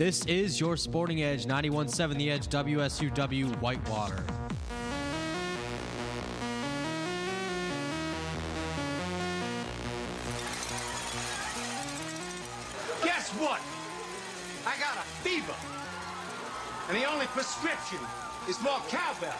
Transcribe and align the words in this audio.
This 0.00 0.24
is 0.24 0.58
your 0.58 0.78
Sporting 0.78 1.22
Edge 1.22 1.44
91.7 1.44 2.16
The 2.16 2.30
Edge 2.30 2.48
WSUW 2.48 3.54
Whitewater. 3.60 4.24
Guess 13.04 13.28
what? 13.32 13.60
I 14.64 14.80
got 14.80 14.96
a 14.96 15.06
fever. 15.20 15.52
And 16.88 16.96
the 16.96 17.04
only 17.04 17.26
prescription 17.26 17.98
is 18.48 18.58
more 18.62 18.80
cowbell. 18.88 19.36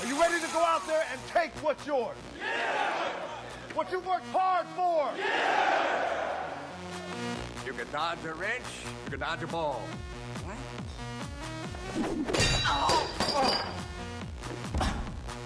Are 0.00 0.08
you 0.08 0.20
ready 0.20 0.44
to 0.44 0.52
go 0.52 0.64
out 0.64 0.84
there 0.88 1.04
and 1.12 1.20
take 1.32 1.52
what's 1.62 1.86
yours? 1.86 2.16
Yeah! 2.40 3.12
What 3.74 3.92
you 3.92 4.00
worked 4.00 4.26
hard 4.32 4.66
for? 4.74 5.16
Yeah! 5.16 5.73
You 7.84 7.90
can 7.90 8.00
dodge 8.00 8.24
a 8.24 8.34
wrench, 8.34 8.64
you 9.04 9.10
can 9.10 9.20
dodge 9.20 9.42
a 9.42 9.46
ball. 9.46 9.82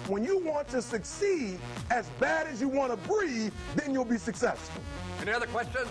When 0.07 0.23
you 0.23 0.39
want 0.39 0.69
to 0.69 0.81
succeed 0.81 1.59
as 1.91 2.07
bad 2.17 2.47
as 2.47 2.61
you 2.61 2.69
want 2.69 2.91
to 2.91 3.09
breathe, 3.09 3.51
then 3.75 3.93
you'll 3.93 4.05
be 4.05 4.17
successful. 4.17 4.81
Any 5.21 5.33
other 5.33 5.47
questions? 5.47 5.87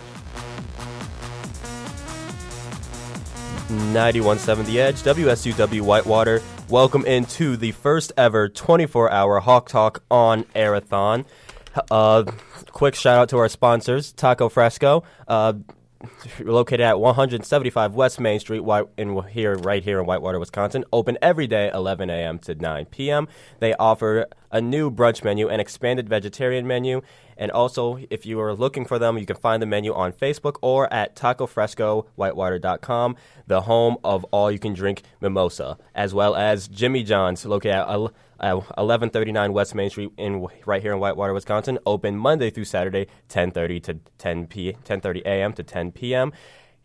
91.7 3.93 4.65
The 4.65 4.81
Edge, 4.81 5.03
WSUW 5.03 5.81
Whitewater. 5.81 6.41
Welcome 6.67 7.05
into 7.05 7.57
the 7.57 7.73
first 7.73 8.11
ever 8.17 8.49
24 8.49 9.11
hour 9.11 9.39
Hawk 9.39 9.69
Talk 9.69 10.03
on 10.09 10.45
Airathon. 10.55 11.25
Uh, 11.91 12.23
quick 12.71 12.95
shout 12.95 13.19
out 13.19 13.29
to 13.29 13.37
our 13.37 13.49
sponsors, 13.49 14.11
Taco 14.11 14.49
Fresco. 14.49 15.03
Uh, 15.27 15.53
located 16.39 16.81
at 16.81 16.99
175 16.99 17.93
West 17.93 18.19
Main 18.19 18.39
Street, 18.39 18.63
in 18.97 19.21
here, 19.23 19.55
right 19.55 19.83
here 19.83 19.99
in 19.99 20.05
Whitewater, 20.05 20.39
Wisconsin. 20.39 20.85
Open 20.93 21.17
every 21.21 21.47
day, 21.47 21.69
11 21.73 22.09
a.m. 22.09 22.39
to 22.39 22.55
9 22.55 22.85
p.m. 22.85 23.27
They 23.59 23.73
offer 23.75 24.27
a 24.51 24.61
new 24.61 24.89
brunch 24.89 25.23
menu, 25.23 25.49
an 25.49 25.59
expanded 25.59 26.07
vegetarian 26.07 26.65
menu, 26.65 27.01
and 27.37 27.51
also, 27.51 27.99
if 28.09 28.25
you 28.25 28.39
are 28.39 28.53
looking 28.53 28.85
for 28.85 28.99
them, 28.99 29.17
you 29.17 29.25
can 29.25 29.37
find 29.37 29.61
the 29.61 29.65
menu 29.65 29.93
on 29.93 30.11
Facebook 30.11 30.57
or 30.61 30.91
at 30.93 31.15
tacofrescowhitewater.com, 31.15 33.15
the 33.47 33.61
home 33.61 33.97
of 34.03 34.25
all 34.25 34.51
you 34.51 34.59
can 34.59 34.73
drink 34.73 35.03
mimosa, 35.21 35.77
as 35.95 36.13
well 36.13 36.35
as 36.35 36.67
Jimmy 36.67 37.03
John's, 37.03 37.45
located 37.45 37.75
at 37.75 38.11
uh, 38.39 38.55
1139 38.55 39.53
West 39.53 39.75
Main 39.75 39.89
Street 39.89 40.11
in 40.17 40.45
right 40.65 40.81
here 40.81 40.93
in 40.93 40.99
Whitewater, 40.99 41.33
Wisconsin. 41.33 41.79
Open 41.85 42.17
Monday 42.17 42.49
through 42.49 42.65
Saturday, 42.65 43.07
10:30 43.29 43.83
to 43.83 43.99
10 44.17 44.47
p 44.47 44.73
10:30 44.85 45.21
a.m. 45.25 45.53
to 45.53 45.63
10 45.63 45.91
p.m. 45.91 46.31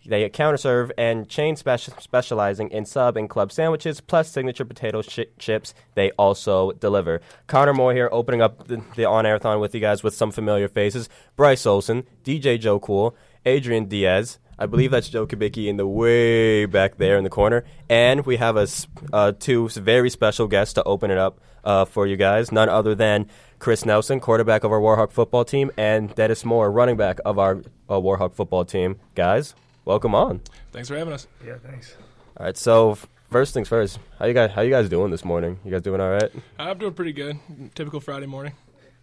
They 0.07 0.29
counter 0.29 0.59
serve 0.59 0.93
and 0.99 1.29
chain 1.29 1.57
speci- 1.57 2.01
specializing 2.01 2.69
in 2.71 2.85
sub 2.85 3.17
and 3.17 3.29
club 3.29 3.51
sandwiches 3.51 4.01
plus 4.01 4.31
signature 4.31 4.65
potato 4.65 5.01
shi 5.01 5.27
chips. 5.39 5.73
They 5.95 6.11
also 6.13 6.73
deliver. 6.73 7.21
Connor 7.47 7.73
Moore 7.73 7.95
here, 7.95 8.11
opening 8.13 8.43
up 8.43 8.69
the, 8.69 8.83
the 8.97 9.07
on 9.07 9.25
airathon 9.25 9.61
with 9.61 9.75
you 9.75 9.81
guys 9.81 10.03
with 10.03 10.15
some 10.15 10.31
familiar 10.31 10.69
faces: 10.69 11.09
Bryce 11.37 11.65
Olson, 11.65 12.07
DJ 12.23 12.61
Joe 12.61 12.79
Cool, 12.79 13.17
Adrian 13.47 13.87
Diaz. 13.87 14.39
I 14.59 14.67
believe 14.67 14.91
that's 14.91 15.09
Joe 15.09 15.27
Kubicki 15.27 15.67
in 15.69 15.77
the 15.77 15.87
way 15.87 16.67
back 16.67 16.97
there 16.97 17.17
in 17.17 17.25
the 17.25 17.31
corner. 17.31 17.65
And 17.89 18.25
we 18.27 18.37
have 18.37 18.57
a, 18.57 18.61
s- 18.63 18.87
uh, 19.13 19.33
two 19.39 19.69
very 19.69 20.11
special 20.11 20.47
guests 20.47 20.75
to 20.75 20.83
open 20.85 21.11
it 21.11 21.19
up 21.19 21.41
uh, 21.65 21.85
for 21.85 22.07
you 22.07 22.17
guys. 22.17 22.53
None 22.53 22.69
other 22.69 22.95
than 22.95 23.27
Chris 23.59 23.85
Nelson, 23.85 24.21
quarterback 24.21 24.63
of 24.65 24.71
our 24.73 24.81
Warhawk 24.81 25.11
football 25.13 25.45
team, 25.45 25.71
and 25.77 26.15
Dennis 26.15 26.45
Moore, 26.45 26.71
running 26.71 26.97
back 26.97 27.19
of 27.25 27.39
our 27.39 27.63
uh, 27.89 27.95
Warhawk 27.95 28.35
football 28.35 28.65
team. 28.65 28.97
Guys, 29.15 29.55
welcome 29.85 30.15
on. 30.15 30.41
Thanks 30.73 30.89
for 30.89 30.97
having 30.97 31.15
us. 31.15 31.27
Yeah, 31.45 31.57
thanks. 31.65 31.97
All 32.37 32.47
right, 32.47 32.57
so 32.57 32.99
first 33.31 33.55
things 33.55 33.69
first, 33.69 33.99
how 34.19 34.27
you 34.27 34.35
guys 34.35 34.51
how 34.53 34.61
you 34.63 34.71
guys 34.71 34.89
doing 34.89 35.11
this 35.11 35.25
morning? 35.25 35.59
You 35.65 35.71
guys 35.71 35.83
doing 35.83 36.01
all 36.01 36.11
right? 36.11 36.31
I'm 36.59 36.79
doing 36.79 36.93
pretty 36.95 37.13
good. 37.13 37.39
Typical 37.75 38.01
Friday 38.01 38.27
morning. 38.27 38.53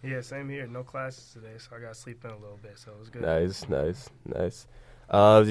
Yeah, 0.04 0.20
same 0.20 0.48
here. 0.48 0.66
No 0.66 0.82
classes 0.82 1.32
today, 1.32 1.54
so 1.58 1.76
I 1.76 1.80
got 1.80 1.88
to 1.88 1.94
sleep 1.94 2.24
in 2.24 2.30
a 2.30 2.36
little 2.36 2.58
bit, 2.62 2.76
so 2.78 2.90
it 2.92 2.98
was 2.98 3.08
good. 3.08 3.22
Nice, 3.22 3.68
nice, 3.68 4.10
nice. 4.26 4.66
Uh, 5.08 5.44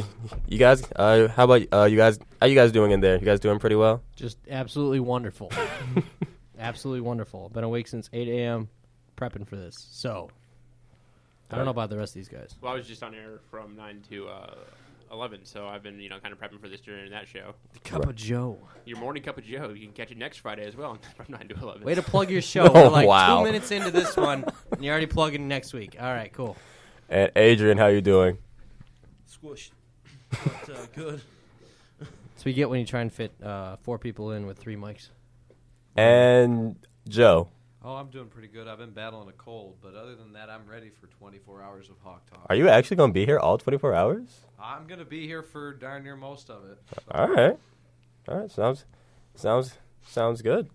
you 0.47 0.57
guys, 0.57 0.84
uh, 0.95 1.28
how 1.28 1.44
about 1.44 1.62
uh, 1.72 1.85
you 1.85 1.97
guys? 1.97 2.19
How 2.39 2.47
you 2.47 2.56
guys 2.56 2.72
doing 2.72 2.91
in 2.91 3.00
there? 3.00 3.17
You 3.19 3.25
guys 3.25 3.39
doing 3.39 3.59
pretty 3.59 3.75
well? 3.75 4.01
Just 4.16 4.38
absolutely 4.50 5.00
wonderful. 5.00 5.51
absolutely 6.59 7.01
wonderful. 7.01 7.50
Been 7.50 7.63
awake 7.63 7.88
since 7.88 8.09
8 8.11 8.28
a.m. 8.28 8.69
prepping 9.17 9.47
for 9.47 9.56
this. 9.56 9.88
So, 9.91 10.29
I 11.51 11.56
don't 11.56 11.66
know 11.66 11.72
about 11.72 11.90
the 11.90 11.97
rest 11.97 12.11
of 12.11 12.16
these 12.16 12.29
guys. 12.29 12.56
Well, 12.61 12.72
I 12.72 12.75
was 12.75 12.88
just 12.88 13.03
on 13.03 13.13
air 13.13 13.40
from 13.51 13.75
nine 13.75 14.01
to 14.09 14.29
uh, 14.29 14.56
eleven, 15.11 15.41
so 15.44 15.67
I've 15.67 15.84
been 15.84 16.00
you 16.00 16.09
know 16.09 16.17
kind 16.19 16.34
of 16.34 16.40
prepping 16.40 16.59
for 16.61 16.69
this 16.69 16.81
during 16.81 17.11
that 17.11 17.28
show. 17.28 17.53
Cup 17.84 18.07
of 18.07 18.16
Joe. 18.16 18.57
Your 18.85 18.97
morning 18.97 19.22
cup 19.22 19.38
of 19.38 19.44
Joe. 19.44 19.69
You 19.69 19.85
can 19.85 19.94
catch 19.94 20.11
it 20.11 20.17
next 20.17 20.38
Friday 20.38 20.66
as 20.66 20.75
well 20.75 20.97
from 21.16 21.25
nine 21.29 21.47
to 21.50 21.56
eleven. 21.56 21.84
Way 21.84 21.95
to 21.95 22.01
plug 22.01 22.29
your 22.31 22.41
show. 22.41 22.63
Oh, 22.73 22.84
We're 22.85 22.90
like 22.90 23.07
wow. 23.07 23.40
two 23.40 23.45
minutes 23.45 23.69
into 23.72 23.91
this 23.91 24.16
one, 24.16 24.45
and 24.72 24.84
you're 24.84 24.91
already 24.94 25.07
plugging 25.07 25.47
next 25.47 25.73
week. 25.73 25.97
All 26.00 26.11
right, 26.11 26.31
cool. 26.31 26.56
And 27.09 27.29
Adrian, 27.35 27.78
how 27.78 27.88
you 27.88 28.00
doing? 28.01 28.38
Squished. 29.31 29.72
But 30.30 30.75
uh, 30.75 30.86
good. 30.96 31.22
So 32.38 32.46
we 32.46 32.53
get 32.53 32.72
when 32.72 32.80
you 32.80 32.88
try 32.88 33.02
and 33.02 33.14
fit 33.14 33.31
uh, 33.44 33.75
four 33.84 34.00
people 34.00 34.31
in 34.31 34.47
with 34.47 34.58
three 34.58 34.75
mics. 34.75 35.09
And 35.96 36.75
Joe. 37.08 37.50
Oh, 37.84 37.96
I'm 37.96 38.08
doing 38.09 38.30
pretty 38.30 38.47
good. 38.47 38.68
I've 38.68 38.80
been 38.80 38.91
battling 38.91 39.30
a 39.30 39.34
cold, 39.34 39.75
but 39.80 39.94
other 39.94 40.16
than 40.16 40.34
that, 40.34 40.50
I'm 40.50 40.66
ready 40.68 40.90
for 40.90 41.06
24 41.06 41.62
hours 41.62 41.90
of 41.90 41.97
Hawk 42.03 42.28
Talk. 42.31 42.47
Are 42.50 42.56
you 42.56 42.68
actually 42.68 42.97
going 42.97 43.12
to 43.12 43.14
be 43.14 43.25
here 43.28 43.38
all 43.38 43.59
24 43.59 43.94
hours? 43.94 44.40
I'm 44.59 44.88
going 44.88 45.00
to 45.00 45.06
be 45.06 45.28
here 45.28 45.44
for 45.44 45.74
darn 45.74 46.03
near 46.03 46.16
most 46.16 46.50
of 46.50 46.66
it. 46.66 46.80
So. 46.94 47.02
All 47.12 47.28
right. 47.28 47.58
All 48.28 48.38
right. 48.38 48.52
Sounds 48.52 48.86
sounds 49.36 49.74
sounds 50.08 50.41
good. 50.41 50.68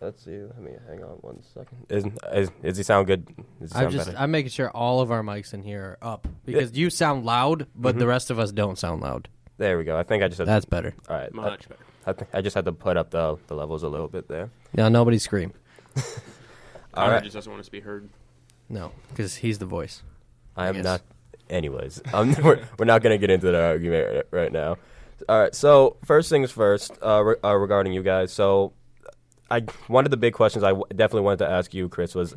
Let's 0.00 0.24
see. 0.24 0.38
Let 0.40 0.60
me 0.60 0.70
hang 0.88 1.02
on 1.04 1.10
one 1.20 1.42
second. 1.54 1.86
Is 1.90 2.04
is, 2.32 2.50
does 2.62 2.76
he 2.78 2.82
sound 2.82 3.06
good? 3.06 3.26
Does 3.60 3.70
he 3.72 3.78
I'm 3.78 3.82
sound 3.84 3.92
just 3.92 4.06
better? 4.06 4.18
I'm 4.18 4.30
making 4.30 4.50
sure 4.50 4.70
all 4.70 5.00
of 5.02 5.10
our 5.10 5.22
mics 5.22 5.52
in 5.52 5.62
here 5.62 5.98
are 6.00 6.12
up 6.14 6.26
because 6.46 6.76
you 6.76 6.88
sound 6.90 7.24
loud, 7.26 7.66
but 7.74 7.90
Mm-hmm. 7.90 7.98
the 7.98 8.06
rest 8.06 8.30
of 8.30 8.38
us 8.38 8.50
don't 8.50 8.78
sound 8.78 9.02
loud. 9.02 9.28
there 9.58 9.76
we 9.76 9.84
go. 9.84 9.98
I 9.98 10.02
think 10.02 10.22
I 10.22 10.28
just 10.28 10.38
had 10.38 10.48
That's 10.48 10.64
better. 10.64 10.94
all 11.08 11.16
right. 11.16 11.32
much 11.34 11.68
better. 11.68 11.80
I, 12.06 12.10
I 12.10 12.12
think 12.14 12.30
I 12.32 12.40
just 12.40 12.54
had 12.54 12.64
to 12.64 12.72
put 12.72 12.96
up 12.96 13.10
the 13.10 13.36
the 13.46 13.54
levels 13.54 13.82
a 13.82 13.88
little 13.88 14.08
bit 14.08 14.26
there. 14.28 14.48
Now 14.72 14.88
nobody 14.88 15.18
scream. 15.18 15.52
All 15.96 16.02
Connor 17.04 17.12
right. 17.14 17.22
just 17.22 17.34
doesn't 17.34 17.50
want 17.50 17.60
us 17.60 17.66
to 17.66 17.72
be 17.72 17.80
heard. 17.80 18.08
No, 18.68 18.92
because 19.10 19.36
he's 19.36 19.58
the 19.58 19.66
voice. 19.66 20.02
I 20.56 20.68
am 20.68 20.76
guess. 20.76 20.84
not. 20.84 21.02
Anyways, 21.48 22.00
um, 22.12 22.34
we're, 22.42 22.60
we're 22.78 22.84
not 22.84 23.02
going 23.02 23.12
to 23.14 23.18
get 23.18 23.30
into 23.30 23.46
that 23.46 23.54
argument 23.60 24.16
r- 24.16 24.24
right 24.30 24.52
now. 24.52 24.76
All 25.28 25.38
right. 25.40 25.54
So 25.54 25.96
first 26.04 26.30
things 26.30 26.50
first, 26.50 26.92
uh, 27.04 27.22
re- 27.22 27.36
uh, 27.44 27.54
regarding 27.54 27.92
you 27.92 28.02
guys. 28.02 28.32
So, 28.32 28.72
I 29.50 29.60
one 29.88 30.04
of 30.04 30.10
the 30.10 30.16
big 30.16 30.34
questions 30.34 30.64
I 30.64 30.70
w- 30.70 30.84
definitely 30.90 31.22
wanted 31.22 31.38
to 31.40 31.50
ask 31.50 31.74
you, 31.74 31.88
Chris, 31.88 32.14
was 32.14 32.34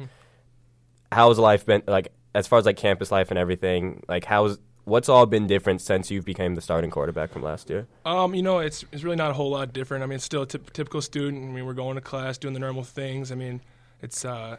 how's 1.12 1.38
life 1.38 1.66
been 1.66 1.84
like 1.88 2.14
as 2.34 2.48
far 2.48 2.60
as 2.60 2.66
like 2.66 2.78
campus 2.78 3.12
life 3.12 3.30
and 3.30 3.38
everything? 3.38 4.04
Like 4.08 4.26
how's 4.26 4.58
what's 4.86 5.10
all 5.10 5.26
been 5.26 5.48
different 5.48 5.82
since 5.82 6.12
you 6.12 6.22
became 6.22 6.56
the 6.56 6.62
starting 6.62 6.92
quarterback 6.92 7.32
from 7.32 7.44
last 7.44 7.70
year? 7.70 7.88
Um, 8.06 8.34
you 8.36 8.42
know, 8.42 8.60
it's 8.60 8.84
it's 8.92 9.04
really 9.04 9.16
not 9.16 9.32
a 9.32 9.34
whole 9.34 9.52
lot 9.52 9.74
different. 9.74 10.04
I 10.04 10.08
mean, 10.08 10.16
it's 10.16 10.26
still 10.26 10.44
a 10.44 10.48
typical 10.48 11.02
student. 11.02 11.44
I 11.44 11.48
mean, 11.52 11.66
we're 11.66 11.74
going 11.74 11.96
to 11.96 12.02
class, 12.02 12.38
doing 12.38 12.54
the 12.54 12.60
normal 12.60 12.84
things. 12.84 13.32
I 13.32 13.36
mean, 13.36 13.62
it's 14.02 14.26
uh, 14.26 14.58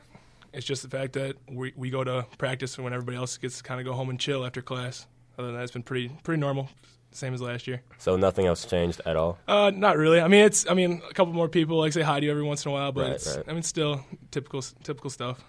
it's 0.53 0.67
just 0.67 0.83
the 0.83 0.89
fact 0.89 1.15
that 1.15 1.37
we 1.51 1.73
we 1.77 1.91
go 1.91 2.05
to 2.05 2.27
practice 2.39 2.79
when 2.79 2.93
everybody 2.93 3.17
else 3.17 3.37
gets 3.37 3.59
to 3.59 3.63
kind 3.63 3.81
of 3.81 3.87
go 3.87 3.93
home 3.93 4.11
and 4.11 4.19
chill 4.19 4.45
after 4.45 4.63
class. 4.63 5.07
Other 5.39 5.49
than 5.49 5.57
that, 5.57 5.65
it's 5.65 5.73
been 5.73 5.83
pretty 5.83 6.09
pretty 6.23 6.41
normal, 6.41 6.69
same 7.15 7.33
as 7.35 7.41
last 7.41 7.67
year. 7.67 7.81
So 7.99 8.17
nothing 8.17 8.47
else 8.47 8.65
changed 8.65 9.01
at 9.07 9.17
all. 9.17 9.39
Uh, 9.49 9.71
not 9.75 9.97
really. 9.97 10.21
I 10.21 10.29
mean, 10.29 10.45
it's 10.45 10.69
I 10.69 10.75
mean, 10.75 11.01
a 11.09 11.15
couple 11.15 11.33
more 11.33 11.49
people 11.49 11.79
like 11.79 11.93
say 11.93 12.03
hi 12.03 12.21
to 12.21 12.27
you 12.27 12.31
every 12.31 12.43
once 12.43 12.65
in 12.65 12.71
a 12.71 12.73
while, 12.75 12.93
but 12.93 13.03
Right, 13.03 13.11
it's 13.13 13.37
right. 13.37 13.45
I 13.49 13.53
mean, 13.53 13.63
still 13.63 14.05
typical 14.31 14.63
typical 14.83 15.11
stuff. 15.11 15.43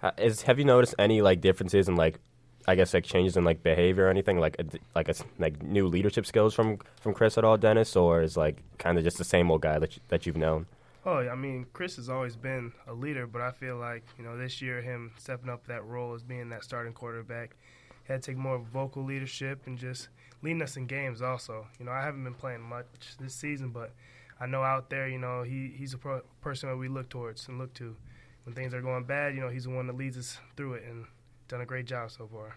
Ha- 0.00 0.12
Is 0.18 0.42
have 0.42 0.58
you 0.58 0.64
noticed 0.64 0.94
any 0.98 1.22
like 1.22 1.40
differences 1.40 1.88
in 1.88 1.96
like 1.96 2.18
I 2.66 2.74
guess 2.74 2.92
like 2.92 3.04
changes 3.04 3.36
in 3.36 3.44
like 3.44 3.62
behavior 3.62 4.06
or 4.06 4.10
anything 4.10 4.38
like 4.38 4.56
a, 4.58 4.62
d- 4.64 4.78
like 4.94 5.08
a 5.08 5.12
s 5.12 5.24
like 5.38 5.62
new 5.62 5.86
leadership 5.88 6.26
skills 6.26 6.52
from 6.54 6.78
from 7.00 7.14
Chris 7.14 7.38
at 7.38 7.44
all, 7.44 7.56
Dennis, 7.56 7.96
or 7.96 8.22
is 8.22 8.36
like 8.36 8.56
kind 8.78 8.98
of 8.98 9.04
just 9.04 9.16
the 9.18 9.24
same 9.24 9.50
old 9.50 9.62
guy 9.62 9.78
that 9.78 9.96
you, 9.96 10.02
that 10.08 10.26
you've 10.26 10.36
known? 10.36 10.66
Oh, 11.06 11.26
I 11.26 11.34
mean, 11.36 11.64
Chris 11.72 11.96
has 11.96 12.10
always 12.10 12.36
been 12.36 12.72
a 12.86 12.92
leader, 12.92 13.26
but 13.26 13.40
I 13.40 13.50
feel 13.52 13.76
like 13.76 14.04
you 14.18 14.24
know 14.24 14.36
this 14.36 14.60
year 14.60 14.82
him 14.82 15.12
stepping 15.16 15.48
up 15.48 15.66
that 15.68 15.82
role 15.86 16.12
as 16.14 16.22
being 16.22 16.50
that 16.50 16.62
starting 16.62 16.92
quarterback 16.92 17.56
he 17.56 17.77
had 18.08 18.22
to 18.22 18.30
take 18.30 18.38
more 18.38 18.58
vocal 18.58 19.04
leadership 19.04 19.60
and 19.66 19.78
just 19.78 20.08
leading 20.42 20.62
us 20.62 20.76
in 20.76 20.86
games. 20.86 21.22
Also, 21.22 21.66
you 21.78 21.84
know, 21.84 21.92
I 21.92 22.02
haven't 22.02 22.24
been 22.24 22.34
playing 22.34 22.62
much 22.62 22.86
this 23.20 23.34
season, 23.34 23.68
but 23.68 23.92
I 24.40 24.46
know 24.46 24.62
out 24.62 24.90
there, 24.90 25.08
you 25.08 25.18
know, 25.18 25.42
he 25.42 25.72
he's 25.76 25.94
a 25.94 25.98
pro- 25.98 26.22
person 26.40 26.68
that 26.68 26.76
we 26.76 26.88
look 26.88 27.08
towards 27.08 27.48
and 27.48 27.58
look 27.58 27.74
to 27.74 27.94
when 28.44 28.54
things 28.54 28.72
are 28.72 28.80
going 28.80 29.04
bad. 29.04 29.34
You 29.34 29.40
know, 29.40 29.48
he's 29.48 29.64
the 29.64 29.70
one 29.70 29.86
that 29.88 29.96
leads 29.96 30.16
us 30.16 30.38
through 30.56 30.74
it 30.74 30.84
and 30.88 31.04
done 31.48 31.60
a 31.60 31.66
great 31.66 31.86
job 31.86 32.10
so 32.10 32.26
far. 32.26 32.56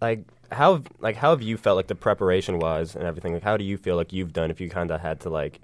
Like 0.00 0.24
how 0.50 0.82
like 1.00 1.16
how 1.16 1.30
have 1.30 1.42
you 1.42 1.56
felt 1.56 1.76
like 1.76 1.86
the 1.86 1.94
preparation 1.94 2.58
wise 2.58 2.96
and 2.96 3.04
everything? 3.04 3.32
Like 3.34 3.42
how 3.42 3.56
do 3.56 3.64
you 3.64 3.76
feel 3.76 3.96
like 3.96 4.12
you've 4.12 4.32
done 4.32 4.50
if 4.50 4.60
you 4.60 4.68
kind 4.68 4.90
of 4.90 5.00
had 5.00 5.20
to 5.20 5.30
like 5.30 5.60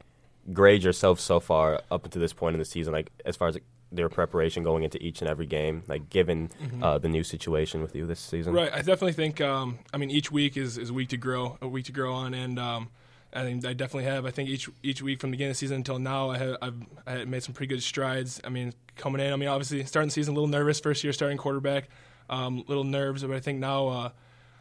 grade 0.52 0.82
yourself 0.82 1.20
so 1.20 1.40
far 1.40 1.82
up 1.90 2.04
until 2.04 2.20
this 2.20 2.32
point 2.32 2.54
in 2.54 2.58
the 2.58 2.64
season? 2.64 2.92
Like 2.92 3.10
as 3.24 3.36
far 3.36 3.48
as 3.48 3.54
like, 3.56 3.64
their 3.94 4.08
preparation 4.08 4.62
going 4.62 4.82
into 4.82 5.02
each 5.02 5.20
and 5.20 5.28
every 5.28 5.46
game, 5.46 5.82
like 5.86 6.10
given 6.10 6.50
uh, 6.82 6.98
the 6.98 7.08
new 7.08 7.22
situation 7.22 7.82
with 7.82 7.94
you 7.94 8.06
this 8.06 8.20
season? 8.20 8.52
Right. 8.52 8.72
I 8.72 8.78
definitely 8.78 9.12
think. 9.12 9.40
Um, 9.40 9.78
I 9.92 9.98
mean, 9.98 10.10
each 10.10 10.32
week 10.32 10.56
is, 10.56 10.78
is 10.78 10.90
a 10.90 10.94
week 10.94 11.10
to 11.10 11.16
grow, 11.16 11.58
a 11.60 11.68
week 11.68 11.84
to 11.86 11.92
grow 11.92 12.12
on, 12.14 12.34
and 12.34 12.58
um, 12.58 12.88
I 13.32 13.42
think 13.42 13.64
I 13.64 13.72
definitely 13.72 14.04
have. 14.04 14.26
I 14.26 14.30
think 14.30 14.48
each 14.48 14.68
each 14.82 15.02
week 15.02 15.20
from 15.20 15.30
the 15.30 15.36
beginning 15.36 15.50
of 15.50 15.56
the 15.56 15.58
season 15.58 15.76
until 15.76 15.98
now, 15.98 16.30
I 16.30 16.38
have 16.38 16.56
I've 16.60 16.74
I 17.06 17.10
have 17.12 17.28
made 17.28 17.42
some 17.42 17.54
pretty 17.54 17.72
good 17.74 17.82
strides. 17.82 18.40
I 18.44 18.48
mean, 18.48 18.72
coming 18.96 19.20
in, 19.20 19.32
I 19.32 19.36
mean, 19.36 19.48
obviously 19.48 19.84
starting 19.84 20.08
the 20.08 20.12
season 20.12 20.32
a 20.32 20.34
little 20.34 20.48
nervous, 20.48 20.80
first 20.80 21.02
year 21.02 21.12
starting 21.12 21.38
quarterback, 21.38 21.88
um, 22.28 22.64
little 22.68 22.84
nerves, 22.84 23.22
but 23.22 23.34
I 23.34 23.40
think 23.40 23.58
now 23.58 24.12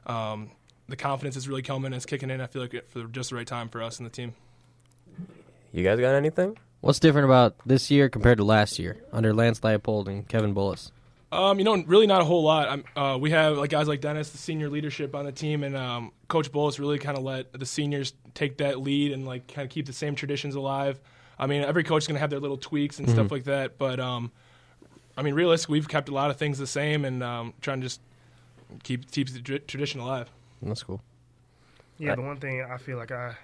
uh, 0.07 0.11
um, 0.11 0.51
the 0.87 0.95
confidence 0.95 1.35
is 1.35 1.49
really 1.49 1.61
coming. 1.61 1.87
and 1.87 1.95
It's 1.95 2.05
kicking 2.05 2.29
in. 2.29 2.41
I 2.41 2.47
feel 2.47 2.61
like 2.61 2.89
for 2.89 3.03
just 3.05 3.31
the 3.31 3.35
right 3.35 3.47
time 3.47 3.69
for 3.69 3.81
us 3.81 3.99
and 3.99 4.05
the 4.05 4.11
team. 4.11 4.33
You 5.73 5.83
guys 5.83 5.99
got 5.99 6.15
anything? 6.15 6.57
What's 6.81 6.99
different 6.99 7.25
about 7.25 7.55
this 7.65 7.91
year 7.91 8.09
compared 8.09 8.37
to 8.39 8.43
last 8.43 8.79
year 8.79 8.97
under 9.13 9.33
Lance 9.33 9.59
Leipold 9.59 10.07
and 10.07 10.27
Kevin 10.27 10.53
Bullis? 10.53 10.91
Um, 11.31 11.59
you 11.59 11.63
know, 11.63 11.81
really 11.87 12.07
not 12.07 12.21
a 12.21 12.25
whole 12.25 12.43
lot. 12.43 12.67
I'm, 12.67 12.83
uh, 12.95 13.17
we 13.17 13.29
have 13.31 13.57
like 13.57 13.69
guys 13.69 13.87
like 13.87 14.01
Dennis, 14.01 14.31
the 14.31 14.37
senior 14.37 14.69
leadership 14.69 15.15
on 15.15 15.23
the 15.25 15.31
team, 15.31 15.63
and 15.63 15.77
um, 15.77 16.11
Coach 16.27 16.51
Bullis 16.51 16.79
really 16.79 16.99
kind 16.99 17.17
of 17.17 17.23
let 17.23 17.53
the 17.53 17.65
seniors 17.65 18.13
take 18.33 18.57
that 18.57 18.81
lead 18.81 19.11
and 19.13 19.25
like 19.25 19.47
kind 19.47 19.65
of 19.65 19.71
keep 19.71 19.85
the 19.85 19.93
same 19.93 20.15
traditions 20.15 20.55
alive. 20.55 20.99
I 21.39 21.47
mean, 21.47 21.63
every 21.63 21.83
coach 21.83 22.03
is 22.03 22.07
going 22.07 22.15
to 22.15 22.19
have 22.19 22.29
their 22.29 22.39
little 22.39 22.57
tweaks 22.57 22.99
and 22.99 23.09
stuff 23.09 23.31
like 23.31 23.45
that, 23.45 23.77
but 23.77 23.99
um, 23.99 24.31
I 25.15 25.21
mean, 25.21 25.33
realistically, 25.33 25.73
we've 25.73 25.87
kept 25.87 26.09
a 26.09 26.13
lot 26.13 26.31
of 26.31 26.37
things 26.37 26.57
the 26.57 26.67
same 26.67 27.05
and 27.05 27.23
um, 27.23 27.53
trying 27.61 27.79
to 27.81 27.85
just 27.85 28.01
keep 28.83 29.09
keep 29.11 29.29
the 29.29 29.39
tr- 29.39 29.57
tradition 29.57 30.01
alive. 30.01 30.29
That's 30.61 30.83
cool. 30.83 31.01
Yeah, 31.97 32.15
the 32.15 32.21
one 32.21 32.37
thing 32.37 32.61
I 32.63 32.77
feel 32.77 32.97
like 32.97 33.11
I, 33.11 33.35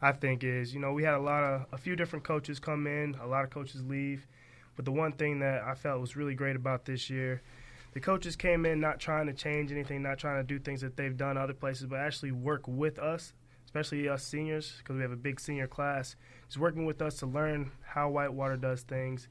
I 0.00 0.12
think 0.12 0.44
is 0.44 0.74
you 0.74 0.80
know 0.80 0.92
we 0.92 1.04
had 1.04 1.14
a 1.14 1.20
lot 1.20 1.42
of 1.42 1.66
a 1.72 1.78
few 1.78 1.96
different 1.96 2.24
coaches 2.24 2.58
come 2.58 2.86
in, 2.86 3.16
a 3.20 3.26
lot 3.26 3.44
of 3.44 3.50
coaches 3.50 3.82
leave, 3.82 4.26
but 4.76 4.84
the 4.84 4.92
one 4.92 5.12
thing 5.12 5.40
that 5.40 5.62
I 5.62 5.74
felt 5.74 6.00
was 6.00 6.16
really 6.16 6.34
great 6.34 6.56
about 6.56 6.84
this 6.84 7.08
year, 7.08 7.42
the 7.94 8.00
coaches 8.00 8.36
came 8.36 8.66
in 8.66 8.78
not 8.78 9.00
trying 9.00 9.26
to 9.26 9.32
change 9.32 9.72
anything, 9.72 10.02
not 10.02 10.18
trying 10.18 10.36
to 10.36 10.46
do 10.46 10.58
things 10.58 10.82
that 10.82 10.96
they've 10.96 11.16
done 11.16 11.38
other 11.38 11.54
places, 11.54 11.86
but 11.86 11.98
actually 11.98 12.30
work 12.30 12.68
with 12.68 12.98
us, 12.98 13.32
especially 13.64 14.06
us 14.08 14.22
seniors 14.22 14.74
because 14.78 14.96
we 14.96 15.02
have 15.02 15.12
a 15.12 15.16
big 15.16 15.40
senior 15.40 15.66
class, 15.66 16.14
just 16.46 16.58
working 16.58 16.84
with 16.84 17.00
us 17.00 17.16
to 17.16 17.26
learn 17.26 17.70
how 17.82 18.10
Whitewater 18.10 18.56
does 18.56 18.82
things, 18.82 19.28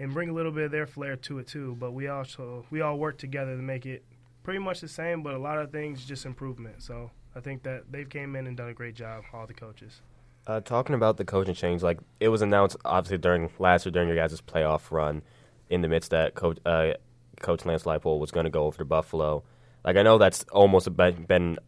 and 0.00 0.12
bring 0.12 0.28
a 0.28 0.32
little 0.32 0.50
bit 0.50 0.64
of 0.64 0.70
their 0.72 0.86
flair 0.86 1.14
to 1.14 1.38
it 1.38 1.46
too. 1.46 1.76
But 1.78 1.92
we 1.92 2.08
also 2.08 2.66
we 2.70 2.80
all 2.80 2.98
work 2.98 3.16
together 3.16 3.56
to 3.56 3.62
make 3.62 3.86
it 3.86 4.04
pretty 4.42 4.58
much 4.58 4.80
the 4.80 4.88
same, 4.88 5.22
but 5.22 5.34
a 5.34 5.38
lot 5.38 5.58
of 5.58 5.70
things 5.70 6.04
just 6.04 6.26
improvement. 6.26 6.82
So. 6.82 7.12
I 7.34 7.40
think 7.40 7.62
that 7.62 7.84
they've 7.90 8.08
came 8.08 8.34
in 8.36 8.46
and 8.46 8.56
done 8.56 8.68
a 8.68 8.74
great 8.74 8.94
job, 8.94 9.24
all 9.32 9.46
the 9.46 9.54
coaches. 9.54 10.00
Uh, 10.46 10.60
talking 10.60 10.94
about 10.94 11.16
the 11.16 11.24
coaching 11.24 11.54
change, 11.54 11.82
like 11.82 11.98
it 12.18 12.28
was 12.28 12.42
announced 12.42 12.76
obviously 12.84 13.18
during 13.18 13.50
last 13.58 13.84
year 13.86 13.92
during 13.92 14.08
your 14.08 14.16
guys' 14.16 14.40
playoff 14.40 14.90
run, 14.90 15.22
in 15.68 15.82
the 15.82 15.88
midst 15.88 16.10
that 16.10 16.34
coach 16.34 16.58
uh, 16.66 16.92
Coach 17.40 17.64
Lance 17.64 17.84
Leipold 17.84 18.18
was 18.18 18.30
going 18.30 18.44
to 18.44 18.50
go 18.50 18.64
over 18.64 18.78
to 18.78 18.84
Buffalo. 18.84 19.44
Like 19.84 19.96
I 19.96 20.02
know 20.02 20.18
that's 20.18 20.44
almost 20.50 20.94
been, 20.96 21.24
been 21.24 21.58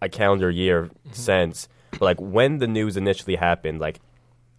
a 0.00 0.08
calendar 0.08 0.50
year 0.50 0.90
since, 1.12 1.68
but 1.90 2.02
like 2.02 2.20
when 2.20 2.58
the 2.58 2.66
news 2.66 2.96
initially 2.96 3.36
happened, 3.36 3.80
like 3.80 4.00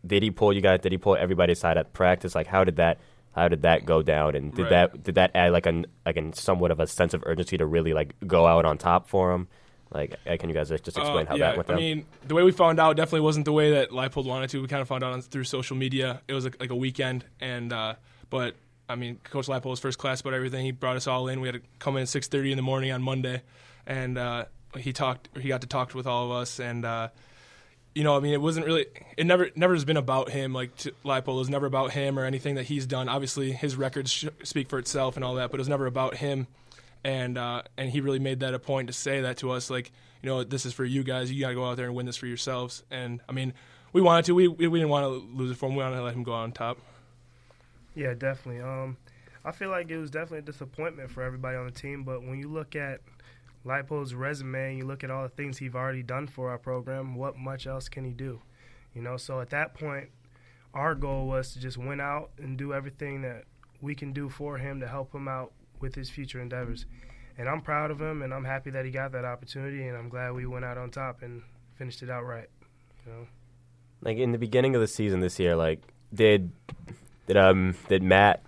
did 0.06 0.22
he 0.24 0.32
pull 0.32 0.54
you 0.54 0.62
guys? 0.62 0.82
Did 0.82 0.92
he 0.92 0.98
pull 0.98 1.16
everybody 1.16 1.54
aside 1.54 1.78
at 1.78 1.94
practice? 1.94 2.36
Like 2.36 2.48
how 2.48 2.64
did 2.64 2.76
that? 2.76 3.00
How 3.34 3.48
did 3.48 3.62
that 3.62 3.86
go 3.86 4.02
down? 4.02 4.36
And 4.36 4.54
did 4.54 4.64
Right. 4.64 4.70
that 4.92 5.04
did 5.04 5.16
that 5.16 5.32
add 5.34 5.54
like 5.54 5.66
an 5.66 5.88
like 6.06 6.18
an 6.18 6.34
somewhat 6.34 6.70
of 6.72 6.80
a 6.80 6.88
sense 6.88 7.14
of 7.14 7.24
urgency 7.26 7.58
to 7.58 7.66
really 7.66 7.94
like 7.94 8.14
go 8.28 8.46
out 8.46 8.66
on 8.66 8.78
top 8.78 9.08
for 9.08 9.32
him? 9.34 9.48
Like, 9.94 10.16
uh, 10.26 10.38
can 10.38 10.50
you 10.50 10.56
guys 10.56 10.70
just 10.70 10.88
explain 10.88 11.28
Uh, 11.28 11.30
how 11.30 11.36
yeah, 11.36 11.48
that 11.48 11.58
went 11.58 11.68
down? 11.68 11.78
I 11.78 11.82
mean, 11.82 12.06
the 12.26 12.34
way 12.34 12.44
we 12.44 12.52
found 12.52 12.80
out 12.80 12.96
definitely 12.96 13.22
wasn't 13.22 13.46
the 13.46 13.52
way 13.52 13.72
that 13.72 13.90
Leipold 13.90 14.26
wanted 14.26 14.50
to. 14.52 14.62
We 14.62 14.68
kind 14.68 14.82
of 14.82 14.88
found 14.88 15.04
out 15.04 15.14
on, 15.14 15.22
through 15.22 15.44
social 15.44 15.76
media. 15.76 16.22
It 16.28 16.34
was 16.34 16.46
like, 16.46 16.60
like 16.60 16.70
a 16.70 16.76
weekend, 16.76 17.26
and 17.42 17.74
uh, 17.74 17.96
but 18.30 18.56
I 18.88 18.96
mean, 18.96 19.20
Coach 19.24 19.48
Leipold 19.48 19.66
was 19.66 19.80
first 19.80 19.98
class 19.98 20.22
about 20.22 20.34
everything. 20.34 20.64
He 20.64 20.72
brought 20.72 20.96
us 20.96 21.08
all 21.08 21.28
in. 21.28 21.42
We 21.42 21.50
had 21.50 21.56
to 21.56 21.62
come 21.80 21.98
in 21.98 22.04
at 22.04 22.10
six 22.10 22.28
thirty 22.28 22.52
in 22.52 22.56
the 22.58 22.62
morning 22.64 22.92
on 22.92 23.02
Monday, 23.02 23.42
and 23.86 24.18
uh, 24.18 24.46
he 24.78 24.94
talked. 24.94 25.30
He 25.38 25.50
got 25.50 25.62
to 25.62 25.68
talk 25.68 25.94
with 25.94 26.08
all 26.08 26.26
of 26.26 26.32
us, 26.32 26.60
and 26.60 26.86
uh, 26.86 27.10
you 27.94 28.06
know, 28.06 28.16
I 28.16 28.22
mean, 28.22 28.34
it 28.34 28.42
wasn't 28.42 28.66
really. 28.66 28.86
It 29.18 29.26
never 29.26 29.50
never 29.56 29.74
has 29.74 29.84
been 29.84 29.98
about 29.98 30.30
him. 30.30 30.54
Like 30.54 30.74
to, 30.78 30.94
Leipold 31.04 31.36
it 31.36 31.40
was 31.40 31.50
never 31.50 31.66
about 31.66 31.92
him 31.92 32.18
or 32.18 32.24
anything 32.24 32.56
that 32.56 32.64
he's 32.64 32.86
done. 32.86 33.10
Obviously, 33.10 33.52
his 33.52 33.76
records 33.76 34.12
sh- 34.12 34.28
speak 34.44 34.70
for 34.70 34.80
itself 34.80 35.18
and 35.18 35.26
all 35.26 35.36
that, 35.36 35.52
but 35.52 35.60
it 35.60 35.62
was 35.62 35.70
never 35.70 35.86
about 35.86 36.16
him 36.16 36.48
and 37.04 37.38
uh, 37.38 37.64
and 37.78 37.90
he 37.90 38.02
really 38.02 38.20
made 38.20 38.40
that 38.42 38.54
a 38.54 38.60
point 38.60 38.88
to 38.88 38.94
say 38.94 39.22
that 39.22 39.38
to 39.38 39.52
us, 39.52 39.70
like 39.70 39.92
you 40.22 40.30
know, 40.30 40.44
this 40.44 40.66
is 40.66 40.74
for 40.74 40.86
you 40.86 41.04
guys. 41.04 41.32
You 41.32 41.42
got 41.42 41.50
to 41.50 41.56
go 41.56 41.66
out 41.66 41.78
there 41.78 41.88
and 41.88 41.96
win 41.96 42.06
this 42.06 42.18
for 42.18 42.28
yourselves. 42.28 42.84
And 42.92 43.22
I 43.28 43.32
mean, 43.32 43.54
we 43.94 44.02
wanted 44.02 44.26
to. 44.26 44.36
We 44.36 44.48
we, 44.48 44.68
didn't 44.68 44.90
want 44.90 45.06
to 45.06 45.38
lose 45.38 45.52
it 45.52 45.56
for 45.56 45.70
him. 45.70 45.76
We 45.76 45.84
wanted 45.84 45.98
to 45.98 46.04
let 46.04 46.16
him 46.16 46.24
go 46.24 46.34
out 46.34 46.44
on 46.44 46.52
top. 46.52 46.78
Yeah, 47.96 48.14
definitely. 48.14 48.62
Um, 48.62 48.98
I 49.44 49.52
feel 49.52 49.70
like 49.70 49.90
it 49.90 49.98
was 49.98 50.12
definitely 50.12 50.40
a 50.40 50.44
disappointment 50.44 51.12
for 51.12 51.24
everybody 51.24 51.58
on 51.58 51.66
the 51.66 51.72
team. 51.72 52.04
But 52.04 52.22
when 52.22 52.38
you 52.38 52.48
look 52.48 52.76
at 52.76 53.02
Leipold's 53.66 54.14
resume 54.14 54.70
and 54.70 54.78
you 54.78 54.86
look 54.86 55.04
at 55.04 55.12
all 55.12 55.24
the 55.24 55.30
things 55.30 55.58
he's 55.58 55.76
already 55.76 56.04
done 56.04 56.28
for 56.28 56.50
our 56.50 56.58
program, 56.58 57.16
what 57.16 57.38
much 57.38 57.68
else 57.68 57.90
can 57.90 58.06
he 58.06 58.12
do? 58.12 58.42
You 58.94 59.02
know, 59.02 59.18
so 59.18 59.42
at 59.42 59.50
that 59.50 59.74
point, 59.74 60.10
our 60.74 60.96
goal 60.96 61.28
was 61.28 61.54
to 61.54 61.60
just 61.60 61.78
win 61.78 62.00
out 62.00 62.30
and 62.38 62.58
do 62.58 62.74
everything 62.74 63.24
that 63.24 63.44
we 63.82 63.96
can 63.96 64.14
do 64.14 64.30
for 64.30 64.58
him 64.58 64.80
to 64.80 64.88
help 64.88 65.14
him 65.14 65.28
out 65.28 65.52
with 65.82 65.96
his 65.96 66.10
future 66.10 66.40
endeavors. 66.40 66.86
And 67.38 67.50
I'm 67.50 67.62
proud 67.62 67.92
of 67.92 68.00
him, 68.00 68.22
and 68.22 68.34
I'm 68.34 68.46
happy 68.46 68.70
that 68.72 68.86
he 68.86 68.92
got 68.92 69.12
that 69.14 69.26
opportunity, 69.26 69.88
and 69.88 69.98
I'm 69.98 70.10
glad 70.10 70.34
we 70.34 70.46
went 70.46 70.66
out 70.66 70.78
on 70.78 70.92
top 70.92 71.22
and 71.22 71.42
finished 71.76 72.04
it 72.04 72.10
out 72.10 72.24
right. 72.24 72.50
You 73.06 73.12
know. 73.12 73.28
like 74.02 74.18
in 74.18 74.32
the 74.32 74.38
beginning 74.38 74.76
of 74.76 74.82
the 74.82 74.88
season 74.88 75.22
this 75.22 75.40
year, 75.40 75.56
like 75.56 75.82
did 76.14 76.52
did 77.28 77.38
um 77.38 77.76
did 77.88 78.04
Matt 78.04 78.44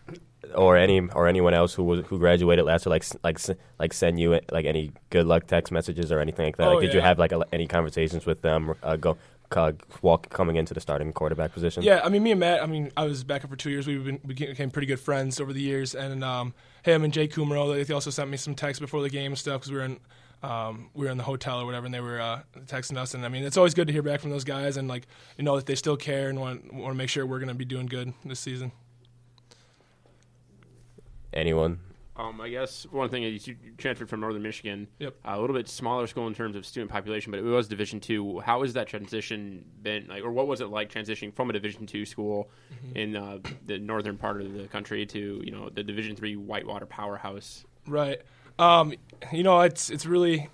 or 0.55 0.77
any 0.77 0.99
or 0.99 1.27
anyone 1.27 1.53
else 1.53 1.73
who 1.73 1.83
was 1.83 2.05
who 2.07 2.19
graduated 2.19 2.65
last 2.65 2.85
year 2.85 2.91
like 2.91 3.05
like 3.23 3.39
like 3.79 3.93
send 3.93 4.19
you 4.19 4.39
like 4.51 4.65
any 4.65 4.91
good 5.09 5.25
luck 5.25 5.47
text 5.47 5.71
messages 5.71 6.11
or 6.11 6.19
anything 6.19 6.45
like 6.45 6.57
that? 6.57 6.67
Oh, 6.67 6.73
like, 6.73 6.81
did 6.81 6.93
you 6.93 7.01
have 7.01 7.17
like 7.17 7.31
a, 7.31 7.43
any 7.51 7.67
conversations 7.67 8.25
with 8.25 8.41
them 8.41 8.75
uh, 8.83 8.95
go 8.95 9.17
uh, 9.55 9.73
walk 10.01 10.29
coming 10.29 10.55
into 10.55 10.73
the 10.73 10.81
starting 10.81 11.11
quarterback 11.13 11.53
position? 11.53 11.83
Yeah, 11.83 12.01
I 12.03 12.09
mean, 12.09 12.23
me 12.23 12.31
and 12.31 12.39
Matt. 12.39 12.61
I 12.61 12.65
mean, 12.65 12.91
I 12.97 13.05
was 13.05 13.23
backup 13.23 13.49
for 13.49 13.55
two 13.55 13.69
years. 13.69 13.87
We've 13.87 14.03
been 14.03 14.19
we 14.23 14.33
became 14.33 14.71
pretty 14.71 14.87
good 14.87 14.99
friends 14.99 15.39
over 15.39 15.53
the 15.53 15.61
years, 15.61 15.95
and 15.95 16.23
um, 16.23 16.53
him 16.83 17.03
and 17.03 17.13
Jake 17.13 17.33
Kumerow. 17.33 17.85
They 17.85 17.93
also 17.93 18.09
sent 18.09 18.29
me 18.29 18.37
some 18.37 18.55
texts 18.55 18.79
before 18.79 19.01
the 19.01 19.09
game 19.09 19.31
and 19.31 19.37
stuff 19.37 19.61
because 19.61 19.71
we 19.71 19.77
were 19.77 19.85
in 19.85 19.99
um, 20.43 20.89
we 20.93 21.05
were 21.05 21.11
in 21.11 21.17
the 21.17 21.23
hotel 21.23 21.59
or 21.59 21.65
whatever, 21.65 21.85
and 21.85 21.93
they 21.93 22.01
were 22.01 22.19
uh, 22.19 22.41
texting 22.65 22.97
us. 22.97 23.13
And 23.13 23.25
I 23.25 23.29
mean, 23.29 23.43
it's 23.43 23.57
always 23.57 23.73
good 23.73 23.87
to 23.87 23.93
hear 23.93 24.01
back 24.01 24.19
from 24.19 24.29
those 24.29 24.43
guys, 24.43 24.77
and 24.77 24.87
like 24.87 25.07
you 25.37 25.43
know 25.43 25.55
that 25.55 25.65
they 25.65 25.75
still 25.75 25.97
care 25.97 26.29
and 26.29 26.39
want 26.39 26.73
want 26.73 26.91
to 26.91 26.97
make 26.97 27.09
sure 27.09 27.25
we're 27.25 27.39
going 27.39 27.49
to 27.49 27.55
be 27.55 27.65
doing 27.65 27.85
good 27.85 28.13
this 28.25 28.39
season. 28.39 28.71
Anyone? 31.33 31.79
Um, 32.15 32.39
I 32.41 32.49
guess 32.49 32.85
one 32.91 33.09
thing 33.09 33.23
is 33.23 33.47
you 33.47 33.55
transferred 33.77 34.07
from 34.07 34.19
Northern 34.19 34.43
Michigan. 34.43 34.87
Yep. 34.99 35.15
a 35.25 35.39
little 35.39 35.55
bit 35.55 35.67
smaller 35.67 36.05
school 36.05 36.27
in 36.27 36.35
terms 36.35 36.55
of 36.55 36.63
student 36.65 36.91
population, 36.91 37.31
but 37.31 37.39
it 37.39 37.43
was 37.43 37.67
Division 37.67 37.99
two. 37.99 38.39
How 38.41 38.61
has 38.61 38.73
that 38.73 38.87
transition 38.87 39.65
been 39.81 40.05
like, 40.07 40.23
or 40.23 40.31
what 40.31 40.47
was 40.47 40.61
it 40.61 40.67
like 40.69 40.91
transitioning 40.91 41.33
from 41.33 41.49
a 41.49 41.53
Division 41.53 41.85
two 41.87 42.05
school 42.05 42.49
Mm-hmm. 42.73 42.97
in 42.97 43.15
uh, 43.15 43.37
the 43.65 43.77
northern 43.79 44.17
part 44.17 44.41
of 44.41 44.53
the 44.53 44.67
country 44.67 45.05
to 45.07 45.41
you 45.43 45.51
know 45.51 45.69
the 45.69 45.83
Division 45.83 46.15
three 46.15 46.35
Whitewater 46.35 46.85
powerhouse? 46.85 47.65
Right. 47.87 48.21
Um, 48.59 48.93
you 49.31 49.43
know, 49.43 49.61
it's 49.61 49.89
it's 49.89 50.05
really. 50.05 50.49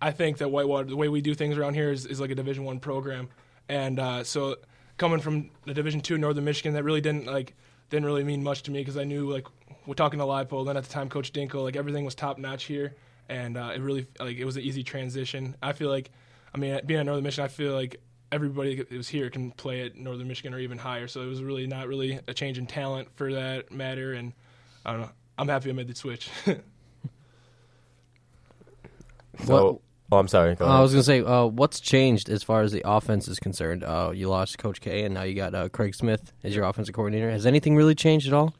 I 0.00 0.10
think 0.10 0.38
that 0.38 0.48
Whitewater, 0.48 0.88
the 0.88 0.96
way 0.96 1.08
we 1.08 1.20
do 1.20 1.34
things 1.34 1.56
around 1.58 1.74
here, 1.74 1.92
is, 1.92 2.06
is 2.06 2.18
like 2.20 2.30
a 2.30 2.34
Division 2.34 2.64
One 2.64 2.80
program, 2.80 3.28
and 3.68 4.00
uh, 4.00 4.24
so 4.24 4.56
coming 4.96 5.20
from 5.20 5.50
the 5.66 5.74
Division 5.74 6.00
Two 6.00 6.18
Northern 6.18 6.44
Michigan, 6.44 6.72
that 6.74 6.82
really 6.82 7.00
didn't 7.02 7.26
like 7.26 7.54
didn't 7.92 8.06
really 8.06 8.24
mean 8.24 8.42
much 8.42 8.62
to 8.62 8.70
me 8.70 8.80
because 8.80 8.96
I 8.96 9.04
knew 9.04 9.30
like 9.30 9.46
we're 9.86 9.94
talking 9.94 10.18
to 10.18 10.24
Leipold, 10.24 10.64
then 10.64 10.78
at 10.78 10.84
the 10.84 10.90
time 10.90 11.10
Coach 11.10 11.32
Dinkle, 11.32 11.62
like 11.62 11.76
everything 11.76 12.06
was 12.06 12.14
top 12.14 12.38
notch 12.38 12.64
here, 12.64 12.94
and 13.28 13.58
uh, 13.58 13.72
it 13.74 13.82
really 13.82 14.06
like 14.18 14.38
it 14.38 14.46
was 14.46 14.56
an 14.56 14.62
easy 14.62 14.82
transition. 14.82 15.54
I 15.62 15.72
feel 15.72 15.90
like, 15.90 16.10
I 16.54 16.58
mean, 16.58 16.80
being 16.86 17.00
at 17.00 17.06
Northern 17.06 17.22
Michigan, 17.22 17.44
I 17.44 17.48
feel 17.48 17.74
like 17.74 18.00
everybody 18.32 18.76
that 18.76 18.90
was 18.90 19.08
here 19.08 19.28
can 19.28 19.50
play 19.52 19.82
at 19.82 19.94
Northern 19.94 20.26
Michigan 20.26 20.54
or 20.54 20.58
even 20.58 20.78
higher. 20.78 21.06
So 21.06 21.20
it 21.20 21.26
was 21.26 21.42
really 21.42 21.66
not 21.66 21.86
really 21.86 22.18
a 22.26 22.32
change 22.32 22.56
in 22.56 22.66
talent 22.66 23.08
for 23.14 23.30
that 23.34 23.70
matter, 23.70 24.14
and 24.14 24.32
I 24.86 24.92
don't 24.92 25.02
know. 25.02 25.10
I'm 25.36 25.48
happy 25.48 25.68
I 25.68 25.74
made 25.74 25.88
the 25.88 25.94
switch. 25.94 26.30
So, 29.44 29.80
oh, 30.12 30.18
I'm 30.18 30.28
sorry. 30.28 30.54
Go 30.54 30.64
Uh, 30.64 30.68
ahead. 30.68 30.78
I 30.78 30.82
was 30.82 30.92
gonna 30.92 31.02
say, 31.02 31.20
uh, 31.22 31.46
what's 31.46 31.80
changed 31.80 32.28
as 32.28 32.42
far 32.42 32.62
as 32.62 32.70
the 32.70 32.82
offense 32.84 33.26
is 33.26 33.38
concerned? 33.40 33.82
Uh, 33.82 34.12
you 34.14 34.28
lost 34.28 34.58
Coach 34.58 34.80
K, 34.80 35.04
and 35.04 35.14
now 35.14 35.22
you 35.22 35.34
got 35.34 35.54
uh, 35.54 35.68
Craig 35.68 35.94
Smith 35.94 36.32
as 36.44 36.54
your 36.54 36.64
offensive 36.64 36.94
coordinator. 36.94 37.30
Has 37.30 37.46
anything 37.46 37.74
really 37.74 37.94
changed 37.94 38.28
at 38.28 38.32
all? 38.34 38.54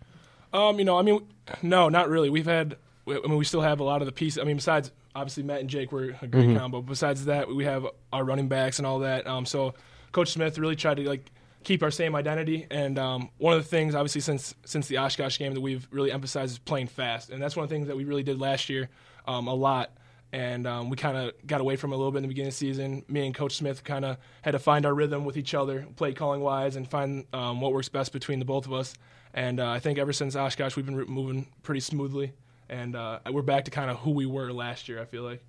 Um, 0.52 0.78
you 0.78 0.85
know, 0.85 0.99
I 0.99 1.02
mean, 1.02 1.21
no, 1.62 1.88
not 1.88 2.09
really. 2.09 2.28
We've 2.30 2.47
had, 2.47 2.76
I 3.09 3.12
mean, 3.26 3.37
we 3.37 3.44
still 3.44 3.62
have 3.62 3.80
a 3.80 3.85
lot 3.85 4.02
of 4.02 4.06
the 4.06 4.12
pieces. 4.12 4.38
I 4.38 4.44
mean, 4.44 4.56
besides 4.56 4.90
obviously 5.14 5.42
Matt 5.42 5.61
and 5.61 5.68
Jake 5.68 5.92
were 5.92 6.16
a 6.23 6.26
great 6.26 6.56
combo. 6.56 6.80
Besides 6.82 7.26
that, 7.26 7.49
we 7.49 7.64
have 7.64 7.87
our 8.12 8.25
running 8.25 8.49
backs 8.49 8.78
and 8.78 8.87
all 8.87 9.00
that. 9.00 9.26
Um, 9.26 9.44
so 9.47 9.75
Coach 10.11 10.32
Smith 10.32 10.59
really 10.59 10.76
tried 10.76 10.97
to 10.97 11.09
like 11.09 11.30
keep 11.64 11.82
our 11.82 11.90
same 11.90 12.14
identity. 12.14 12.66
And 12.71 12.99
um, 12.99 13.28
one 13.38 13.54
of 13.54 13.62
the 13.62 13.68
things, 13.68 13.94
obviously, 13.94 14.21
since 14.23 14.54
since 14.64 14.88
the 14.88 14.99
Oshkosh 14.99 15.38
game 15.38 15.54
that 15.54 15.61
we've 15.61 15.87
really 15.90 16.12
emphasized 16.12 16.52
is 16.52 16.59
playing 16.59 16.87
fast, 16.88 17.30
and 17.30 17.42
that's 17.42 17.56
one 17.56 17.64
of 17.64 17.68
the 17.71 17.75
things 17.75 17.88
that 17.88 17.97
we 17.97 18.04
really 18.04 18.23
did 18.23 18.38
last 18.40 18.68
year 18.68 18.88
um, 19.26 19.47
a 19.49 19.54
lot. 19.54 19.90
And 20.32 20.66
um, 20.66 20.88
we 20.88 20.96
kind 20.96 21.16
of 21.16 21.32
got 21.46 21.60
away 21.60 21.76
from 21.76 21.92
it 21.92 21.94
a 21.94 21.98
little 21.98 22.10
bit 22.10 22.18
in 22.18 22.22
the 22.22 22.28
beginning 22.28 22.48
of 22.48 22.54
the 22.54 22.58
season. 22.58 23.04
Me 23.06 23.26
and 23.26 23.34
Coach 23.34 23.56
Smith 23.56 23.84
kind 23.84 24.04
of 24.04 24.16
had 24.40 24.52
to 24.52 24.58
find 24.58 24.86
our 24.86 24.94
rhythm 24.94 25.24
with 25.24 25.36
each 25.36 25.54
other, 25.54 25.86
play 25.96 26.14
calling 26.14 26.40
wise, 26.40 26.76
and 26.76 26.88
find 26.88 27.26
um, 27.34 27.60
what 27.60 27.72
works 27.72 27.90
best 27.90 28.12
between 28.12 28.38
the 28.38 28.44
both 28.44 28.66
of 28.66 28.72
us. 28.72 28.94
And 29.34 29.60
uh, 29.60 29.70
I 29.70 29.78
think 29.78 29.98
ever 29.98 30.12
since 30.12 30.34
Oshkosh, 30.34 30.74
we've 30.74 30.86
been 30.86 30.96
re- 30.96 31.04
moving 31.04 31.48
pretty 31.62 31.80
smoothly, 31.80 32.32
and 32.68 32.96
uh, 32.96 33.20
we're 33.30 33.42
back 33.42 33.66
to 33.66 33.70
kind 33.70 33.90
of 33.90 33.98
who 33.98 34.10
we 34.12 34.24
were 34.26 34.52
last 34.52 34.88
year. 34.88 35.00
I 35.00 35.04
feel 35.04 35.22
like. 35.22 35.42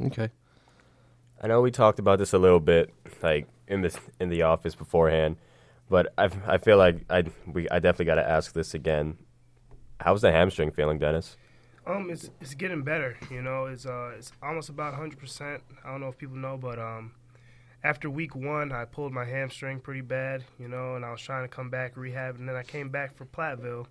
Okay. 0.00 0.30
I 1.40 1.46
know 1.46 1.60
we 1.60 1.70
talked 1.70 1.98
about 1.98 2.18
this 2.18 2.32
a 2.32 2.38
little 2.38 2.60
bit, 2.60 2.92
like 3.22 3.48
in 3.66 3.80
this 3.80 3.96
in 4.20 4.28
the 4.28 4.42
office 4.42 4.74
beforehand, 4.74 5.36
but 5.88 6.12
I 6.16 6.30
I 6.46 6.58
feel 6.58 6.76
like 6.76 7.04
I 7.10 7.24
we 7.46 7.68
I 7.68 7.80
definitely 7.80 8.06
got 8.06 8.16
to 8.16 8.28
ask 8.28 8.52
this 8.52 8.74
again. 8.74 9.18
How's 10.00 10.22
the 10.22 10.30
hamstring 10.30 10.70
feeling, 10.70 10.98
Dennis? 10.98 11.36
Um, 11.88 12.10
it's 12.10 12.30
it's 12.40 12.54
getting 12.54 12.82
better. 12.82 13.16
You 13.30 13.42
know, 13.42 13.66
it's 13.66 13.86
uh, 13.86 14.12
it's 14.16 14.30
almost 14.42 14.68
about 14.68 14.92
100. 14.92 15.18
percent 15.18 15.62
I 15.84 15.90
don't 15.90 16.00
know 16.00 16.08
if 16.08 16.18
people 16.18 16.36
know, 16.36 16.58
but 16.58 16.78
um, 16.78 17.12
after 17.82 18.10
week 18.10 18.36
one, 18.36 18.72
I 18.72 18.84
pulled 18.84 19.12
my 19.12 19.24
hamstring 19.24 19.80
pretty 19.80 20.02
bad. 20.02 20.44
You 20.58 20.68
know, 20.68 20.96
and 20.96 21.04
I 21.04 21.10
was 21.10 21.20
trying 21.20 21.44
to 21.44 21.48
come 21.48 21.70
back 21.70 21.96
rehab, 21.96 22.36
and 22.36 22.48
then 22.48 22.56
I 22.56 22.62
came 22.62 22.90
back 22.90 23.16
for 23.16 23.24
Platteville, 23.24 23.86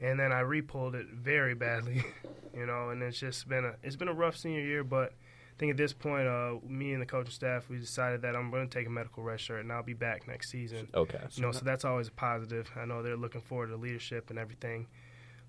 and 0.00 0.18
then 0.18 0.32
I 0.32 0.40
re-pulled 0.40 0.96
it 0.96 1.06
very 1.06 1.54
badly. 1.54 2.02
you 2.54 2.66
know, 2.66 2.90
and 2.90 3.00
it's 3.02 3.18
just 3.18 3.48
been 3.48 3.64
a 3.64 3.74
it's 3.84 3.96
been 3.96 4.08
a 4.08 4.14
rough 4.14 4.36
senior 4.36 4.62
year, 4.62 4.82
but 4.82 5.12
I 5.12 5.56
think 5.56 5.70
at 5.70 5.76
this 5.76 5.92
point, 5.92 6.26
uh, 6.26 6.54
me 6.66 6.94
and 6.94 7.00
the 7.00 7.06
coaching 7.06 7.30
staff, 7.30 7.68
we 7.68 7.78
decided 7.78 8.22
that 8.22 8.34
I'm 8.34 8.50
going 8.50 8.68
to 8.68 8.78
take 8.78 8.88
a 8.88 8.90
medical 8.90 9.22
redshirt 9.22 9.60
and 9.60 9.70
I'll 9.70 9.84
be 9.84 9.94
back 9.94 10.26
next 10.26 10.50
season. 10.50 10.88
Okay. 10.92 11.20
You 11.34 11.42
know, 11.42 11.52
so 11.52 11.60
that's 11.64 11.84
always 11.84 12.08
a 12.08 12.12
positive. 12.12 12.68
I 12.74 12.86
know 12.86 13.04
they're 13.04 13.16
looking 13.16 13.40
forward 13.40 13.68
to 13.68 13.76
leadership 13.76 14.30
and 14.30 14.38
everything. 14.38 14.88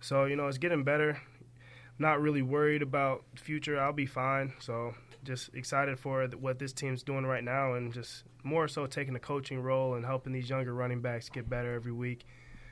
So 0.02 0.26
you 0.26 0.36
know, 0.36 0.48
it's 0.48 0.60
getting 0.60 0.84
better. 0.84 1.20
Not 1.98 2.22
really 2.22 2.42
worried 2.42 2.82
about 2.82 3.24
the 3.36 3.42
future. 3.42 3.80
I'll 3.80 3.94
be 3.94 4.06
fine. 4.06 4.54
So 4.60 4.94
just 5.24 5.54
excited 5.56 5.98
for 5.98 6.28
what 6.40 6.60
this 6.60 6.74
team's 6.74 7.04
doing 7.04 7.26
right 7.26 7.44
now, 7.44 7.74
and 7.74 7.94
just 7.94 8.24
more 8.44 8.68
so 8.68 8.86
taking 8.86 9.16
a 9.16 9.20
coaching 9.20 9.62
role 9.62 9.96
and 9.96 10.06
helping 10.06 10.34
these 10.34 10.50
younger 10.50 10.74
running 10.74 11.02
backs 11.02 11.30
get 11.30 11.50
better 11.50 11.74
every 11.74 11.94
week 11.94 12.26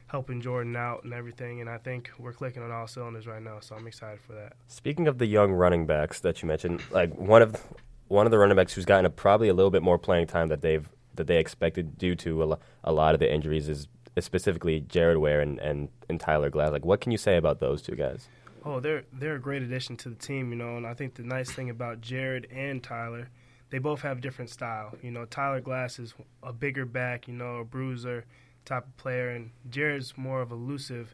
helping 0.08 0.42
Jordan 0.42 0.76
out 0.76 1.04
and 1.04 1.12
everything. 1.12 1.60
And 1.60 1.68
I 1.68 1.80
think 1.80 2.12
we're 2.20 2.34
clicking 2.34 2.62
on 2.62 2.72
all 2.72 2.86
cylinders 2.86 3.26
right 3.26 3.42
now, 3.42 3.60
so 3.62 3.76
I'm 3.76 3.88
excited 3.88 4.20
for 4.20 4.34
that. 4.34 4.54
Speaking 4.68 5.08
of 5.08 5.18
the 5.18 5.26
young 5.26 5.52
running 5.52 5.88
backs 5.88 6.20
that 6.20 6.42
you 6.42 6.48
mentioned, 6.48 6.84
like 6.92 7.16
one 7.16 7.42
of 7.42 7.62
one 8.10 8.28
of 8.28 8.32
the 8.32 8.38
running 8.38 8.56
backs 8.56 8.74
who's 8.74 8.86
gotten 8.86 9.06
a, 9.06 9.10
probably 9.10 9.48
a 9.48 9.56
little 9.56 9.72
bit 9.72 9.82
more 9.82 9.98
playing 9.98 10.28
time 10.28 10.50
that 10.50 10.62
they've 10.62 10.88
that 11.16 11.26
they 11.26 11.38
expected 11.38 11.98
due 11.98 12.16
to 12.16 12.58
a, 12.84 12.92
lot 12.92 13.14
of 13.14 13.20
the 13.20 13.32
injuries 13.32 13.70
is, 13.70 13.88
is 14.16 14.26
specifically 14.26 14.80
Jared 14.80 15.18
Ware 15.18 15.42
and, 15.42 15.60
and, 15.60 15.90
and 16.10 16.20
Tyler 16.20 16.50
Glass. 16.50 16.72
Like, 16.72 16.86
what 16.86 17.02
can 17.02 17.12
you 17.12 17.20
say 17.20 17.38
about 17.38 17.60
those 17.60 17.84
two 17.84 17.96
guys? 17.96 18.28
Oh, 18.66 18.80
they're 18.80 19.04
they're 19.12 19.36
a 19.36 19.42
great 19.42 19.62
addition 19.62 19.98
to 19.98 20.10
the 20.10 20.16
team, 20.16 20.52
you 20.52 20.56
know. 20.56 20.78
And 20.78 20.88
I 20.88 20.94
think 20.94 21.16
the 21.16 21.24
nice 21.24 21.52
thing 21.52 21.70
about 21.70 22.02
Jared 22.02 22.48
and 22.52 22.82
Tyler, 22.82 23.30
they 23.70 23.78
both 23.78 24.02
have 24.02 24.22
different 24.22 24.50
style. 24.50 24.96
You 25.02 25.12
know, 25.12 25.26
Tyler 25.26 25.60
Glass 25.60 26.00
is 26.00 26.14
a 26.42 26.54
bigger 26.54 26.86
back, 26.86 27.28
you 27.28 27.34
know, 27.34 27.58
a 27.58 27.66
bruiser 27.66 28.26
type 28.66 28.86
of 28.88 28.98
player, 28.98 29.30
and 29.30 29.52
Jared's 29.70 30.18
more 30.18 30.42
of 30.42 30.52
a 30.52 30.56
elusive, 30.56 31.14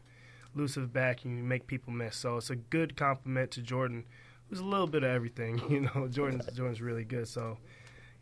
elusive 0.54 0.92
back, 0.92 1.24
and 1.24 1.38
you 1.38 1.42
make 1.42 1.66
people 1.66 1.92
miss. 1.92 2.16
So 2.16 2.36
it's 2.36 2.50
a 2.50 2.56
good 2.56 2.96
complement 2.96 3.50
to 3.52 3.62
Jordan, 3.62 4.04
who's 4.48 4.60
a 4.60 4.64
little 4.64 4.86
bit 4.86 5.02
of 5.02 5.10
everything. 5.10 5.60
You 5.68 5.80
know, 5.80 6.06
Jordan's 6.08 6.46
Jordan's 6.52 6.80
really 6.80 7.04
good. 7.04 7.26
So, 7.26 7.58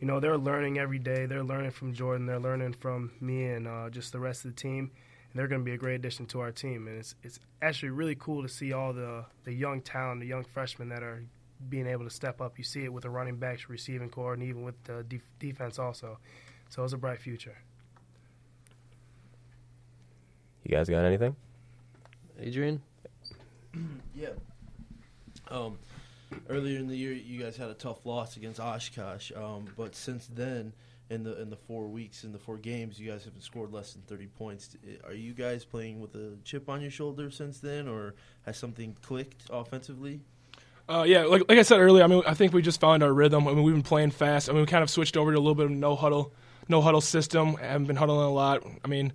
you 0.00 0.06
know, 0.06 0.20
they're 0.20 0.38
learning 0.38 0.78
every 0.78 0.98
day. 0.98 1.26
They're 1.26 1.44
learning 1.44 1.72
from 1.72 1.92
Jordan. 1.92 2.24
They're 2.24 2.40
learning 2.40 2.74
from 2.74 3.12
me 3.20 3.44
and 3.44 3.68
uh, 3.68 3.90
just 3.90 4.12
the 4.12 4.20
rest 4.20 4.46
of 4.46 4.54
the 4.54 4.60
team. 4.60 4.90
And 5.30 5.38
they're 5.38 5.48
going 5.48 5.60
to 5.60 5.64
be 5.64 5.72
a 5.72 5.78
great 5.78 5.96
addition 5.96 6.26
to 6.26 6.40
our 6.40 6.50
team. 6.50 6.86
And 6.86 6.98
it's 6.98 7.14
it's 7.22 7.38
actually 7.60 7.90
really 7.90 8.14
cool 8.14 8.42
to 8.42 8.48
see 8.48 8.72
all 8.72 8.92
the 8.92 9.24
the 9.44 9.52
young 9.52 9.80
talent, 9.80 10.20
the 10.20 10.26
young 10.26 10.44
freshmen 10.44 10.88
that 10.88 11.02
are 11.02 11.22
being 11.68 11.86
able 11.86 12.04
to 12.04 12.10
step 12.10 12.40
up. 12.40 12.58
You 12.58 12.64
see 12.64 12.84
it 12.84 12.92
with 12.92 13.02
the 13.02 13.10
running 13.10 13.36
backs, 13.36 13.68
receiving 13.68 14.08
corps, 14.08 14.34
and 14.34 14.42
even 14.42 14.62
with 14.62 14.82
the 14.84 15.04
def- 15.08 15.38
defense 15.38 15.78
also. 15.78 16.18
So 16.68 16.84
it's 16.84 16.92
a 16.92 16.98
bright 16.98 17.20
future. 17.20 17.56
You 20.64 20.76
guys 20.76 20.88
got 20.88 21.04
anything? 21.04 21.34
Adrian? 22.38 22.82
yeah. 24.14 24.28
Um, 25.50 25.78
earlier 26.48 26.78
in 26.78 26.88
the 26.88 26.96
year, 26.96 27.12
you 27.12 27.42
guys 27.42 27.56
had 27.56 27.70
a 27.70 27.74
tough 27.74 28.04
loss 28.04 28.36
against 28.36 28.60
Oshkosh, 28.60 29.32
um, 29.34 29.66
but 29.76 29.94
since 29.94 30.26
then, 30.26 30.72
in 31.10 31.24
the 31.24 31.40
in 31.40 31.50
the 31.50 31.56
four 31.56 31.88
weeks, 31.88 32.24
in 32.24 32.32
the 32.32 32.38
four 32.38 32.58
games, 32.58 32.98
you 32.98 33.10
guys 33.10 33.24
haven't 33.24 33.42
scored 33.42 33.72
less 33.72 33.92
than 33.92 34.02
thirty 34.02 34.26
points. 34.26 34.76
Are 35.04 35.14
you 35.14 35.32
guys 35.32 35.64
playing 35.64 36.00
with 36.00 36.14
a 36.14 36.36
chip 36.44 36.68
on 36.68 36.80
your 36.80 36.90
shoulder 36.90 37.30
since 37.30 37.60
then, 37.60 37.88
or 37.88 38.14
has 38.44 38.56
something 38.56 38.96
clicked 39.02 39.44
offensively? 39.50 40.20
Uh, 40.88 41.04
yeah, 41.06 41.24
like, 41.24 41.42
like 41.48 41.58
I 41.58 41.62
said 41.62 41.80
earlier, 41.80 42.02
I 42.02 42.06
mean, 42.06 42.22
I 42.26 42.32
think 42.32 42.54
we 42.54 42.62
just 42.62 42.80
found 42.80 43.02
our 43.02 43.12
rhythm. 43.12 43.46
I 43.46 43.52
mean, 43.52 43.62
we've 43.62 43.74
been 43.74 43.82
playing 43.82 44.10
fast. 44.10 44.48
I 44.48 44.52
mean, 44.52 44.62
we 44.62 44.66
kind 44.66 44.82
of 44.82 44.88
switched 44.88 45.18
over 45.18 45.30
to 45.30 45.36
a 45.36 45.40
little 45.40 45.54
bit 45.54 45.66
of 45.66 45.72
no 45.72 45.94
huddle, 45.94 46.32
no 46.66 46.80
huddle 46.80 47.02
system. 47.02 47.56
I 47.56 47.66
haven't 47.66 47.88
been 47.88 47.96
huddling 47.96 48.26
a 48.26 48.32
lot. 48.32 48.64
I 48.82 48.88
mean, 48.88 49.12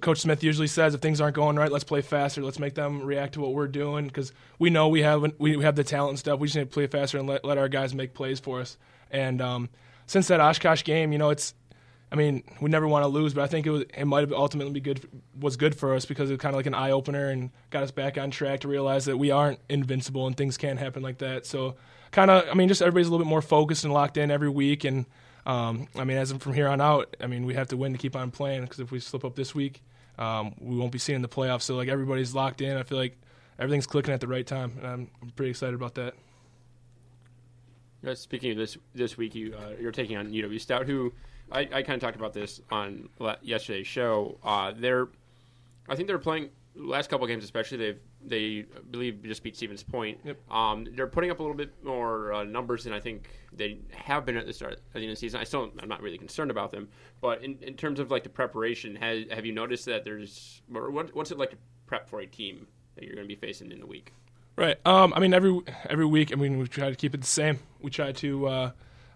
Coach 0.00 0.20
Smith 0.20 0.44
usually 0.44 0.68
says 0.68 0.94
if 0.94 1.00
things 1.00 1.20
aren't 1.20 1.34
going 1.34 1.56
right, 1.56 1.72
let's 1.72 1.84
play 1.84 2.02
faster. 2.02 2.42
Let's 2.42 2.58
make 2.58 2.74
them 2.74 3.02
react 3.02 3.34
to 3.34 3.40
what 3.40 3.52
we're 3.52 3.68
doing 3.68 4.06
because 4.06 4.32
we 4.58 4.70
know 4.70 4.88
we 4.88 5.02
have 5.02 5.24
we 5.38 5.60
have 5.62 5.76
the 5.76 5.84
talent 5.84 6.10
and 6.10 6.18
stuff. 6.18 6.38
We 6.38 6.46
just 6.46 6.56
need 6.56 6.64
to 6.64 6.66
play 6.70 6.86
faster 6.86 7.18
and 7.18 7.28
let, 7.28 7.44
let 7.44 7.58
our 7.58 7.68
guys 7.68 7.94
make 7.94 8.14
plays 8.14 8.38
for 8.38 8.60
us. 8.60 8.76
And 9.10 9.40
um, 9.40 9.70
since 10.08 10.26
that 10.28 10.40
Oshkosh 10.40 10.82
game, 10.82 11.12
you 11.12 11.18
know, 11.18 11.30
it's 11.30 11.54
I 12.10 12.16
mean, 12.16 12.42
we 12.60 12.70
never 12.70 12.88
want 12.88 13.04
to 13.04 13.08
lose, 13.08 13.34
but 13.34 13.44
I 13.44 13.46
think 13.46 13.66
it 13.66 13.70
was 13.70 13.82
it 13.96 14.06
might 14.06 14.20
have 14.20 14.32
ultimately 14.32 14.72
be 14.72 14.80
good 14.80 15.06
was 15.38 15.56
good 15.56 15.76
for 15.76 15.94
us 15.94 16.06
because 16.06 16.30
it 16.30 16.34
was 16.34 16.40
kind 16.40 16.54
of 16.54 16.58
like 16.58 16.66
an 16.66 16.74
eye 16.74 16.90
opener 16.90 17.28
and 17.28 17.50
got 17.70 17.82
us 17.82 17.90
back 17.90 18.18
on 18.18 18.30
track 18.30 18.60
to 18.60 18.68
realize 18.68 19.04
that 19.04 19.18
we 19.18 19.30
aren't 19.30 19.60
invincible 19.68 20.26
and 20.26 20.36
things 20.36 20.56
can't 20.56 20.78
happen 20.78 21.02
like 21.02 21.18
that. 21.18 21.46
So 21.46 21.76
kind 22.10 22.30
of, 22.30 22.48
I 22.48 22.54
mean, 22.54 22.68
just 22.68 22.80
everybody's 22.80 23.08
a 23.08 23.10
little 23.10 23.24
bit 23.24 23.30
more 23.30 23.42
focused 23.42 23.84
and 23.84 23.92
locked 23.92 24.16
in 24.16 24.30
every 24.30 24.48
week 24.48 24.84
and 24.84 25.06
um, 25.44 25.88
I 25.96 26.04
mean, 26.04 26.18
as 26.18 26.30
from 26.32 26.52
here 26.52 26.68
on 26.68 26.80
out, 26.80 27.16
I 27.22 27.26
mean, 27.26 27.46
we 27.46 27.54
have 27.54 27.68
to 27.68 27.76
win 27.76 27.92
to 27.92 27.98
keep 27.98 28.14
on 28.14 28.30
playing 28.30 28.62
because 28.62 28.80
if 28.80 28.90
we 28.90 29.00
slip 29.00 29.24
up 29.24 29.34
this 29.34 29.54
week, 29.54 29.82
um, 30.18 30.54
we 30.60 30.76
won't 30.76 30.92
be 30.92 30.98
seeing 30.98 31.22
the 31.22 31.28
playoffs. 31.28 31.62
So 31.62 31.74
like 31.74 31.88
everybody's 31.88 32.34
locked 32.34 32.60
in. 32.60 32.76
I 32.76 32.82
feel 32.82 32.98
like 32.98 33.18
everything's 33.58 33.86
clicking 33.86 34.12
at 34.12 34.20
the 34.20 34.28
right 34.28 34.46
time, 34.46 34.74
and 34.78 34.86
I'm, 34.86 35.10
I'm 35.22 35.30
pretty 35.30 35.50
excited 35.50 35.74
about 35.74 35.94
that. 35.94 36.14
Uh, 38.06 38.14
speaking 38.14 38.52
of 38.52 38.56
this 38.56 38.78
this 38.94 39.16
week, 39.16 39.34
you 39.34 39.54
uh, 39.54 39.72
you're 39.80 39.92
taking 39.92 40.16
on 40.16 40.30
UW 40.30 40.60
Stout, 40.60 40.86
who 40.86 41.12
I, 41.50 41.60
I 41.60 41.82
kind 41.82 41.90
of 41.90 42.00
talked 42.00 42.16
about 42.16 42.32
this 42.32 42.60
on 42.70 43.08
yesterday's 43.42 43.86
show. 43.86 44.38
Uh, 44.44 44.72
they're 44.76 45.08
I 45.88 45.96
think 45.96 46.06
they're 46.06 46.18
playing 46.18 46.50
last 46.76 47.10
couple 47.10 47.26
games, 47.26 47.44
especially 47.44 47.78
they've 47.78 48.00
they 48.24 48.66
I 48.76 48.80
believe 48.90 49.22
just 49.22 49.42
beat 49.42 49.56
Stevens 49.56 49.82
Point. 49.82 50.18
Yep. 50.24 50.50
Um, 50.50 50.86
they're 50.94 51.06
putting 51.06 51.30
up 51.30 51.40
a 51.40 51.42
little 51.42 51.56
bit 51.56 51.72
more 51.84 52.32
uh, 52.32 52.44
numbers 52.44 52.84
than 52.84 52.92
I 52.92 53.00
think 53.00 53.28
they 53.52 53.78
have 53.90 54.24
been 54.24 54.36
at 54.36 54.46
the 54.46 54.52
start 54.52 54.74
at 54.74 54.92
the 54.92 55.00
end 55.00 55.10
of 55.10 55.16
the 55.16 55.16
season. 55.16 55.40
I 55.40 55.44
still 55.44 55.70
I'm 55.80 55.88
not 55.88 56.02
really 56.02 56.18
concerned 56.18 56.50
about 56.50 56.70
them, 56.70 56.88
but 57.20 57.42
in, 57.42 57.58
in 57.62 57.74
terms 57.74 58.00
of 58.00 58.10
like 58.10 58.22
the 58.22 58.28
preparation, 58.28 58.96
has, 58.96 59.24
have 59.30 59.46
you 59.46 59.52
noticed 59.52 59.86
that 59.86 60.04
there's 60.04 60.62
what, 60.68 61.14
what's 61.14 61.30
it 61.30 61.38
like 61.38 61.50
to 61.50 61.56
prep 61.86 62.08
for 62.08 62.20
a 62.20 62.26
team 62.26 62.66
that 62.94 63.04
you're 63.04 63.14
going 63.14 63.26
to 63.26 63.34
be 63.34 63.40
facing 63.40 63.72
in 63.72 63.80
the 63.80 63.86
week? 63.86 64.12
Right. 64.58 64.76
Um, 64.84 65.12
I 65.14 65.20
mean 65.20 65.32
every 65.34 65.60
every 65.88 66.04
week. 66.04 66.32
I 66.32 66.34
mean 66.34 66.58
we 66.58 66.66
try 66.66 66.90
to 66.90 66.96
keep 66.96 67.14
it 67.14 67.20
the 67.20 67.26
same. 67.28 67.60
We 67.80 67.92
try 67.92 68.10
to. 68.10 68.46
Uh, 68.48 68.70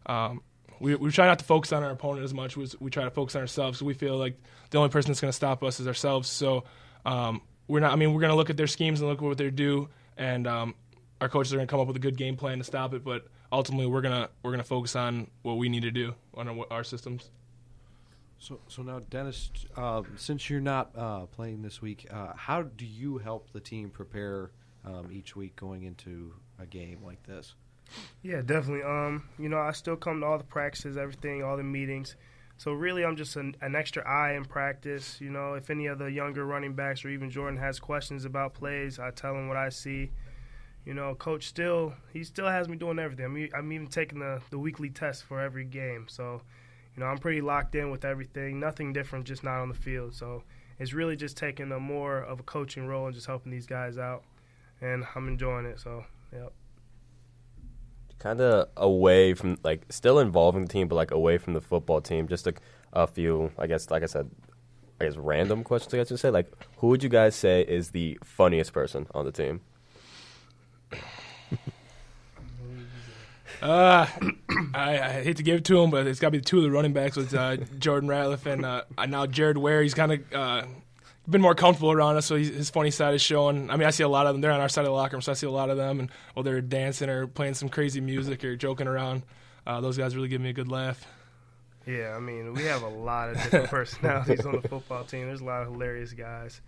um, 0.06 0.40
we, 0.78 0.94
we 0.94 1.10
try 1.10 1.26
not 1.26 1.40
to 1.40 1.44
focus 1.44 1.72
on 1.72 1.82
our 1.82 1.90
opponent 1.90 2.24
as 2.24 2.32
much. 2.32 2.56
as 2.56 2.78
we 2.80 2.90
try 2.90 3.02
to 3.02 3.10
focus 3.10 3.34
on 3.34 3.40
ourselves. 3.40 3.82
we 3.82 3.92
feel 3.92 4.16
like 4.16 4.40
the 4.70 4.78
only 4.78 4.90
person 4.90 5.10
that's 5.10 5.20
going 5.20 5.30
to 5.30 5.36
stop 5.36 5.64
us 5.64 5.80
is 5.80 5.88
ourselves. 5.88 6.28
So 6.28 6.62
um, 7.04 7.40
we're 7.66 7.80
not. 7.80 7.92
I 7.92 7.96
mean, 7.96 8.12
we're 8.12 8.20
going 8.20 8.30
to 8.30 8.36
look 8.36 8.50
at 8.50 8.56
their 8.56 8.68
schemes 8.68 9.00
and 9.00 9.08
look 9.08 9.18
at 9.18 9.24
what 9.24 9.36
they 9.36 9.50
do, 9.50 9.88
and 10.16 10.46
um, 10.46 10.74
our 11.20 11.28
coaches 11.28 11.52
are 11.52 11.56
going 11.56 11.66
to 11.66 11.70
come 11.70 11.80
up 11.80 11.88
with 11.88 11.96
a 11.96 12.00
good 12.00 12.16
game 12.16 12.36
plan 12.36 12.58
to 12.58 12.64
stop 12.64 12.94
it. 12.94 13.02
But 13.02 13.26
ultimately, 13.50 13.86
we're 13.86 14.00
gonna 14.00 14.28
we're 14.44 14.52
gonna 14.52 14.62
focus 14.62 14.94
on 14.94 15.28
what 15.42 15.54
we 15.54 15.68
need 15.68 15.82
to 15.82 15.90
do 15.90 16.14
on 16.34 16.48
our, 16.48 16.66
our 16.70 16.84
systems. 16.84 17.30
So, 18.38 18.60
so 18.68 18.82
now, 18.82 19.00
Dennis, 19.10 19.50
uh, 19.76 20.02
since 20.16 20.50
you're 20.50 20.60
not 20.60 20.90
uh, 20.96 21.26
playing 21.26 21.62
this 21.62 21.82
week, 21.82 22.06
uh, 22.12 22.32
how 22.34 22.62
do 22.62 22.86
you 22.86 23.18
help 23.18 23.52
the 23.52 23.60
team 23.60 23.90
prepare 23.90 24.50
um, 24.84 25.10
each 25.12 25.36
week 25.36 25.56
going 25.56 25.84
into 25.84 26.34
a 26.58 26.66
game 26.66 27.02
like 27.04 27.22
this? 27.24 27.54
Yeah, 28.22 28.40
definitely. 28.40 28.82
Um, 28.82 29.24
you 29.38 29.48
know, 29.48 29.58
I 29.58 29.72
still 29.72 29.96
come 29.96 30.20
to 30.20 30.26
all 30.26 30.38
the 30.38 30.44
practices, 30.44 30.96
everything, 30.96 31.42
all 31.42 31.56
the 31.56 31.62
meetings. 31.62 32.16
So 32.56 32.72
really, 32.72 33.04
I'm 33.04 33.16
just 33.16 33.36
an, 33.36 33.56
an, 33.60 33.74
extra 33.74 34.08
eye 34.08 34.34
in 34.34 34.44
practice. 34.44 35.20
You 35.20 35.30
know, 35.30 35.54
if 35.54 35.68
any 35.68 35.86
of 35.86 35.98
the 35.98 36.06
younger 36.06 36.44
running 36.44 36.74
backs 36.74 37.04
or 37.04 37.08
even 37.08 37.30
Jordan 37.30 37.58
has 37.58 37.80
questions 37.80 38.24
about 38.24 38.54
plays, 38.54 38.98
I 38.98 39.10
tell 39.10 39.34
him 39.34 39.48
what 39.48 39.56
I 39.56 39.68
see. 39.68 40.10
You 40.84 40.94
know, 40.94 41.14
coach 41.14 41.48
still 41.48 41.94
he 42.12 42.24
still 42.24 42.48
has 42.48 42.68
me 42.68 42.76
doing 42.76 42.98
everything. 42.98 43.24
I'm, 43.26 43.48
I'm 43.54 43.72
even 43.72 43.88
taking 43.88 44.20
the 44.20 44.40
the 44.50 44.58
weekly 44.58 44.90
test 44.90 45.24
for 45.24 45.40
every 45.40 45.64
game. 45.64 46.06
So, 46.08 46.42
you 46.96 47.00
know, 47.00 47.06
I'm 47.06 47.18
pretty 47.18 47.40
locked 47.40 47.74
in 47.74 47.90
with 47.90 48.04
everything. 48.04 48.60
Nothing 48.60 48.92
different, 48.92 49.24
just 49.24 49.42
not 49.44 49.60
on 49.60 49.68
the 49.68 49.74
field. 49.74 50.14
So 50.14 50.42
it's 50.78 50.92
really 50.92 51.16
just 51.16 51.36
taking 51.36 51.72
a 51.72 51.80
more 51.80 52.18
of 52.18 52.40
a 52.40 52.42
coaching 52.42 52.86
role 52.86 53.06
and 53.06 53.14
just 53.14 53.26
helping 53.26 53.52
these 53.52 53.66
guys 53.66 53.98
out, 53.98 54.24
and 54.82 55.04
I'm 55.14 55.28
enjoying 55.28 55.66
it. 55.66 55.80
So, 55.80 56.04
yep 56.32 56.52
kind 58.22 58.40
of 58.40 58.68
away 58.76 59.34
from 59.34 59.58
like 59.64 59.84
still 59.90 60.20
involving 60.20 60.62
the 60.62 60.72
team, 60.72 60.86
but 60.86 60.94
like 60.94 61.10
away 61.10 61.38
from 61.38 61.54
the 61.54 61.60
football 61.60 62.00
team. 62.00 62.28
Just 62.28 62.46
a, 62.46 62.54
a 62.92 63.06
few, 63.06 63.50
I 63.58 63.66
guess, 63.66 63.90
like 63.90 64.04
I 64.04 64.06
said, 64.06 64.30
I 65.00 65.06
guess 65.06 65.16
random 65.16 65.64
questions. 65.64 65.92
I 65.92 65.96
guess 65.98 66.10
you 66.10 66.16
say, 66.16 66.30
like, 66.30 66.46
who 66.78 66.88
would 66.88 67.02
you 67.02 67.08
guys 67.08 67.34
say 67.34 67.62
is 67.62 67.90
the 67.90 68.18
funniest 68.22 68.72
person 68.72 69.08
on 69.14 69.24
the 69.24 69.32
team? 69.32 69.60
Uh, 73.60 74.06
I, 74.74 74.98
I 74.98 75.22
hate 75.22 75.36
to 75.36 75.44
give 75.44 75.58
it 75.58 75.64
to 75.66 75.80
him, 75.80 75.90
but 75.90 76.08
it's 76.08 76.18
got 76.18 76.28
to 76.28 76.32
be 76.32 76.40
two 76.40 76.56
of 76.56 76.64
the 76.64 76.70
running 76.72 76.92
backs 76.92 77.16
with 77.16 77.32
uh, 77.32 77.58
Jordan 77.78 78.08
Ratliff 78.08 78.44
and 78.44 78.66
uh, 78.66 78.82
now 79.06 79.24
Jared 79.26 79.56
Ware. 79.56 79.82
He's 79.82 79.94
kind 79.94 80.12
of 80.12 80.32
uh, 80.32 80.62
been 81.28 81.40
more 81.40 81.54
comfortable 81.54 81.92
around 81.92 82.16
us, 82.16 82.26
so 82.26 82.36
he's, 82.36 82.48
his 82.48 82.70
funny 82.70 82.90
side 82.90 83.14
is 83.14 83.22
showing. 83.22 83.70
I 83.70 83.76
mean, 83.76 83.86
I 83.86 83.90
see 83.90 84.02
a 84.02 84.08
lot 84.08 84.26
of 84.26 84.34
them. 84.34 84.40
They're 84.40 84.50
on 84.50 84.60
our 84.60 84.68
side 84.68 84.82
of 84.82 84.86
the 84.86 84.92
locker 84.92 85.16
room, 85.16 85.22
so 85.22 85.32
I 85.32 85.34
see 85.34 85.46
a 85.46 85.50
lot 85.50 85.70
of 85.70 85.76
them, 85.76 86.00
and 86.00 86.10
while 86.34 86.42
they're 86.42 86.60
dancing 86.60 87.08
or 87.08 87.26
playing 87.26 87.54
some 87.54 87.68
crazy 87.68 88.00
music 88.00 88.44
or 88.44 88.56
joking 88.56 88.88
around, 88.88 89.22
uh, 89.66 89.80
those 89.80 89.96
guys 89.96 90.16
really 90.16 90.28
give 90.28 90.40
me 90.40 90.50
a 90.50 90.52
good 90.52 90.68
laugh. 90.68 91.06
Yeah, 91.86 92.14
I 92.16 92.20
mean, 92.20 92.54
we 92.54 92.62
have 92.64 92.82
a 92.82 92.88
lot 92.88 93.30
of 93.30 93.36
different 93.36 93.70
personalities 93.70 94.46
on 94.46 94.60
the 94.60 94.68
football 94.68 95.04
team. 95.04 95.26
There's 95.26 95.40
a 95.40 95.44
lot 95.44 95.62
of 95.62 95.72
hilarious 95.72 96.12
guys. 96.12 96.60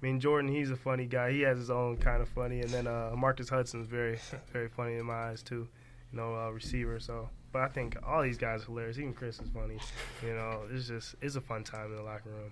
I 0.00 0.06
mean, 0.06 0.20
Jordan, 0.20 0.50
he's 0.50 0.70
a 0.70 0.76
funny 0.76 1.06
guy. 1.06 1.32
He 1.32 1.40
has 1.42 1.58
his 1.58 1.70
own 1.70 1.96
kind 1.96 2.22
of 2.22 2.28
funny, 2.28 2.60
and 2.60 2.70
then 2.70 2.86
uh, 2.86 3.12
Marcus 3.16 3.48
Hudson's 3.48 3.86
very, 3.86 4.18
very 4.52 4.68
funny 4.68 4.96
in 4.96 5.06
my 5.06 5.30
eyes 5.30 5.42
too. 5.42 5.68
You 6.12 6.18
know, 6.18 6.34
uh, 6.34 6.50
receiver. 6.50 6.98
So, 6.98 7.28
but 7.52 7.62
I 7.62 7.68
think 7.68 7.96
all 8.04 8.22
these 8.22 8.38
guys 8.38 8.62
are 8.62 8.66
hilarious. 8.66 8.98
Even 8.98 9.12
Chris 9.12 9.38
is 9.40 9.48
funny. 9.50 9.78
You 10.24 10.34
know, 10.34 10.62
it's 10.72 10.88
just 10.88 11.16
it's 11.20 11.36
a 11.36 11.40
fun 11.40 11.64
time 11.64 11.90
in 11.90 11.96
the 11.96 12.02
locker 12.02 12.30
room. 12.30 12.50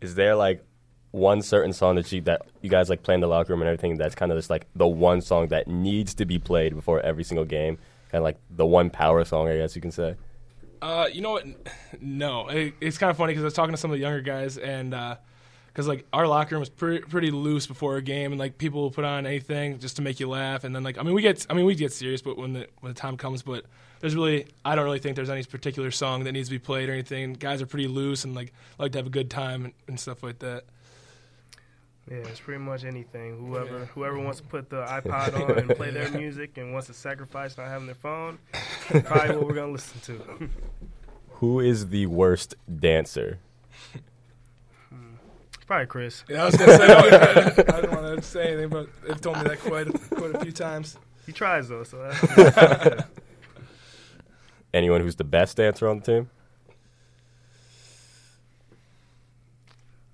Is 0.00 0.14
there 0.14 0.34
like 0.34 0.64
one 1.12 1.42
certain 1.42 1.72
song 1.72 1.96
that 1.96 2.10
you 2.12 2.20
that 2.22 2.42
you 2.62 2.70
guys 2.70 2.88
like 2.90 3.02
play 3.02 3.14
in 3.14 3.20
the 3.20 3.26
locker 3.26 3.52
room 3.52 3.62
and 3.62 3.68
everything? 3.68 3.96
That's 3.96 4.14
kind 4.14 4.32
of 4.32 4.38
just 4.38 4.50
like 4.50 4.66
the 4.74 4.86
one 4.86 5.20
song 5.20 5.48
that 5.48 5.66
needs 5.66 6.14
to 6.14 6.24
be 6.24 6.38
played 6.38 6.74
before 6.74 7.00
every 7.00 7.24
single 7.24 7.44
game. 7.44 7.78
Kind 8.10 8.20
of 8.20 8.24
like 8.24 8.38
the 8.50 8.66
one 8.66 8.90
power 8.90 9.24
song, 9.24 9.48
I 9.48 9.56
guess 9.56 9.74
you 9.74 9.82
can 9.82 9.90
say. 9.90 10.16
Uh, 10.82 11.08
you 11.12 11.20
know 11.20 11.32
what? 11.32 11.46
No, 12.00 12.48
it, 12.48 12.74
it's 12.80 12.98
kind 12.98 13.10
of 13.10 13.16
funny 13.16 13.32
because 13.32 13.44
I 13.44 13.46
was 13.46 13.54
talking 13.54 13.72
to 13.72 13.76
some 13.76 13.90
of 13.90 13.96
the 13.96 14.02
younger 14.02 14.20
guys, 14.20 14.58
and 14.58 14.90
because 15.66 15.88
like 15.88 16.06
our 16.12 16.26
locker 16.26 16.54
room 16.54 16.60
was 16.60 16.68
pretty 16.68 17.00
pretty 17.00 17.30
loose 17.30 17.66
before 17.66 17.96
a 17.96 18.02
game, 18.02 18.32
and 18.32 18.38
like 18.38 18.58
people 18.58 18.82
will 18.82 18.90
put 18.90 19.04
on 19.04 19.26
anything 19.26 19.78
just 19.78 19.96
to 19.96 20.02
make 20.02 20.20
you 20.20 20.28
laugh, 20.28 20.64
and 20.64 20.74
then 20.74 20.82
like 20.82 20.98
I 20.98 21.02
mean 21.02 21.14
we 21.14 21.22
get 21.22 21.46
I 21.50 21.54
mean 21.54 21.64
we 21.64 21.74
get 21.74 21.92
serious, 21.92 22.22
but 22.22 22.36
when 22.36 22.52
the 22.52 22.68
when 22.80 22.92
the 22.92 22.98
time 22.98 23.16
comes, 23.16 23.42
but 23.42 23.64
there's 24.00 24.14
really 24.14 24.46
I 24.64 24.74
don't 24.74 24.84
really 24.84 24.98
think 24.98 25.16
there's 25.16 25.30
any 25.30 25.42
particular 25.44 25.90
song 25.90 26.24
that 26.24 26.32
needs 26.32 26.48
to 26.48 26.54
be 26.54 26.58
played 26.58 26.88
or 26.88 26.92
anything. 26.92 27.32
Guys 27.34 27.62
are 27.62 27.66
pretty 27.66 27.88
loose 27.88 28.24
and 28.24 28.34
like 28.34 28.52
like 28.78 28.92
to 28.92 28.98
have 28.98 29.06
a 29.06 29.10
good 29.10 29.30
time 29.30 29.64
and, 29.64 29.74
and 29.88 30.00
stuff 30.00 30.22
like 30.22 30.38
that. 30.40 30.64
Yeah, 32.10 32.18
it's 32.18 32.38
pretty 32.38 32.62
much 32.62 32.84
anything. 32.84 33.48
Whoever 33.48 33.86
whoever 33.86 34.18
wants 34.18 34.40
to 34.40 34.46
put 34.46 34.70
the 34.70 34.84
iPod 34.86 35.34
on 35.34 35.58
and 35.58 35.70
play 35.70 35.90
their 35.90 36.10
music 36.10 36.56
and 36.56 36.72
wants 36.72 36.86
to 36.86 36.94
sacrifice 36.94 37.58
not 37.58 37.66
having 37.66 37.86
their 37.86 37.96
phone, 37.96 38.38
probably 39.04 39.36
what 39.36 39.46
we're 39.46 39.54
gonna 39.54 39.72
listen 39.72 40.00
to. 40.02 40.48
Who 41.30 41.60
is 41.60 41.88
the 41.88 42.06
worst 42.06 42.54
dancer? 42.78 43.40
Hmm. 44.88 45.14
Probably 45.66 45.86
Chris. 45.86 46.24
Yeah, 46.28 46.42
I 46.42 46.46
was 46.46 46.56
gonna 46.56 46.76
say 46.76 46.84
I 47.74 47.80
don't 47.80 47.92
want 47.92 48.16
to 48.16 48.22
say 48.22 48.52
anything, 48.52 48.68
but 48.68 48.88
they've 49.06 49.20
told 49.20 49.38
me 49.38 49.42
that 49.44 49.58
quite 49.60 49.88
a, 49.88 49.92
quite 49.92 50.34
a 50.34 50.40
few 50.40 50.52
times. 50.52 50.96
He 51.26 51.32
tries 51.32 51.68
though, 51.68 51.82
so 51.82 51.98
that's 51.98 53.04
Anyone 54.72 55.00
who's 55.00 55.16
the 55.16 55.24
best 55.24 55.56
dancer 55.56 55.88
on 55.88 56.00
the 56.00 56.04
team? 56.04 56.30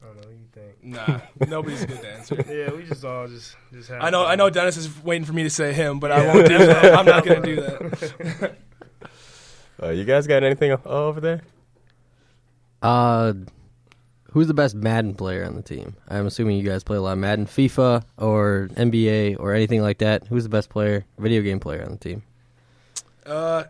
I 0.00 0.06
don't 0.06 0.16
know. 0.16 0.28
You 0.30 0.38
think? 0.52 0.71
Nah, 0.82 1.20
nobody's 1.48 1.82
a 1.82 1.86
good 1.86 2.02
dancer. 2.02 2.44
Yeah, 2.48 2.72
we 2.72 2.82
just 2.82 3.04
all 3.04 3.28
just 3.28 3.56
just 3.72 3.88
have. 3.88 4.02
I 4.02 4.10
know. 4.10 4.24
fun. 4.24 4.32
I 4.32 4.34
know. 4.34 4.50
Dennis 4.50 4.76
is 4.76 5.02
waiting 5.04 5.24
for 5.24 5.32
me 5.32 5.44
to 5.44 5.50
say 5.50 5.72
him, 5.72 6.00
but 6.00 6.10
I 6.10 6.26
won't 6.26 6.48
do 6.48 6.58
that. 6.58 6.94
I'm 6.98 7.06
not 7.06 7.24
going 7.24 7.42
to 7.42 7.54
do 7.54 7.60
that. 7.62 8.56
Uh, 9.82 9.88
you 9.88 10.04
guys 10.04 10.28
got 10.28 10.44
anything 10.44 10.70
over 10.84 11.20
there? 11.20 11.40
Uh, 12.82 13.32
who's 14.30 14.46
the 14.46 14.54
best 14.54 14.76
Madden 14.76 15.14
player 15.14 15.44
on 15.44 15.56
the 15.56 15.62
team? 15.62 15.96
I'm 16.08 16.26
assuming 16.26 16.56
you 16.56 16.62
guys 16.62 16.84
play 16.84 16.96
a 16.96 17.00
lot 17.00 17.14
of 17.14 17.18
Madden, 17.18 17.46
FIFA, 17.46 18.04
or 18.16 18.68
NBA, 18.74 19.40
or 19.40 19.54
anything 19.54 19.82
like 19.82 19.98
that. 19.98 20.28
Who's 20.28 20.44
the 20.44 20.50
best 20.50 20.68
player, 20.70 21.04
video 21.18 21.42
game 21.42 21.58
player 21.58 21.82
on 21.84 21.92
the 21.92 21.96
team? 21.96 22.22
Uh, 23.26 23.64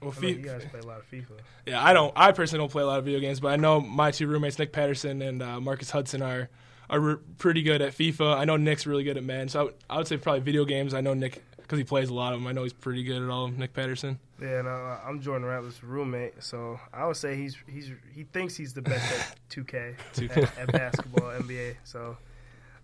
well, 0.00 0.12
I 0.16 0.20
know 0.20 0.28
you 0.28 0.34
guys 0.36 0.64
play 0.70 0.80
a 0.80 0.86
lot 0.86 0.98
of 0.98 1.10
FIFA. 1.10 1.38
yeah, 1.66 1.82
I 1.84 1.92
don't. 1.92 2.12
I 2.16 2.32
personally 2.32 2.62
don't 2.62 2.70
play 2.72 2.82
a 2.82 2.86
lot 2.86 2.98
of 2.98 3.04
video 3.04 3.20
games, 3.20 3.40
but 3.40 3.48
I 3.48 3.56
know 3.56 3.80
my 3.80 4.10
two 4.10 4.26
roommates, 4.26 4.58
Nick 4.58 4.72
Patterson 4.72 5.22
and 5.22 5.42
uh, 5.42 5.60
Marcus 5.60 5.90
Hudson, 5.90 6.22
are 6.22 6.48
are 6.88 7.00
re- 7.00 7.16
pretty 7.38 7.62
good 7.62 7.82
at 7.82 7.92
FIFA. 7.92 8.36
I 8.36 8.44
know 8.44 8.56
Nick's 8.56 8.86
really 8.86 9.04
good 9.04 9.16
at 9.16 9.24
Madden, 9.24 9.48
so 9.48 9.72
I 9.90 9.96
would, 9.98 10.06
say 10.06 10.16
probably 10.16 10.40
video 10.40 10.64
games. 10.64 10.94
I 10.94 11.00
know 11.00 11.14
Nick 11.14 11.42
because 11.56 11.78
he 11.78 11.84
plays 11.84 12.10
a 12.10 12.14
lot 12.14 12.32
of 12.32 12.38
them. 12.40 12.46
I 12.46 12.52
know 12.52 12.62
he's 12.62 12.72
pretty 12.72 13.02
good 13.02 13.20
at 13.22 13.28
all. 13.28 13.46
of 13.46 13.52
'em, 13.52 13.58
Nick 13.58 13.72
Patterson. 13.72 14.20
Yeah, 14.40 14.62
no, 14.62 14.68
uh, 14.70 15.00
I'm 15.04 15.20
Jordan 15.20 15.48
Ratliff's 15.48 15.82
roommate, 15.82 16.42
so 16.42 16.78
I 16.92 17.06
would 17.06 17.16
say 17.16 17.34
he's 17.36 17.56
he's 17.66 17.90
he 18.14 18.24
thinks 18.24 18.54
he's 18.54 18.72
the 18.74 18.82
best 18.82 19.12
at 19.18 19.36
2K, 19.50 19.96
2K. 20.14 20.36
At, 20.36 20.58
at 20.58 20.72
basketball, 20.72 21.30
NBA. 21.30 21.76
So 21.84 22.16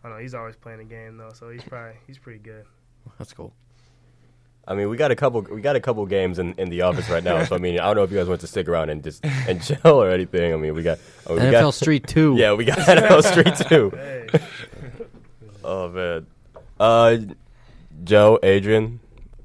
I 0.03 0.09
don't 0.09 0.17
know. 0.17 0.23
He's 0.23 0.35
always 0.35 0.57
playing 0.57 0.79
the 0.79 0.85
game 0.85 1.17
though, 1.19 1.33
so 1.35 1.51
he's 1.51 1.63
probably 1.63 1.95
he's 2.07 2.19
pretty 2.19 2.39
good. 2.41 2.65
That's 3.19 3.33
cool. 3.33 3.53
I 4.67 4.75
mean, 4.75 4.89
we 4.89 4.97
got 4.97 5.11
a 5.11 5.17
couple. 5.17 5.43
We 5.43 5.61
got 5.61 5.75
a 5.75 5.81
couple 5.81 6.07
games 6.07 6.39
in, 6.39 6.55
in 6.55 6.69
the 6.71 6.83
office 6.83 7.11
right 7.11 7.25
now. 7.25 7.43
So 7.45 7.57
I 7.57 7.59
mean, 7.59 7.81
I 7.81 7.87
don't 7.87 7.97
know 7.97 8.03
if 8.05 8.13
you 8.13 8.19
guys 8.19 8.29
want 8.29 8.41
to 8.43 8.47
stick 8.47 8.69
around 8.69 8.91
and 8.91 9.03
just 9.03 9.25
and 9.25 9.61
chill 9.65 9.79
or 9.85 10.11
anything. 10.11 10.53
I 10.53 10.57
mean, 10.57 10.75
we 10.75 10.83
got 10.83 10.99
oh, 11.27 11.35
we 11.35 11.41
NFL 11.41 11.53
got, 11.53 11.75
Street 11.75 12.07
2. 12.07 12.37
Yeah, 12.39 12.53
we 12.55 12.65
got 12.65 12.79
NFL 12.79 13.23
Street 13.25 13.69
Two. 13.69 13.91
Hey, 13.91 14.29
Oh 15.65 15.89
man, 15.89 16.27
uh, 16.81 17.17
Joe, 18.05 18.39
Adrian, 18.43 19.01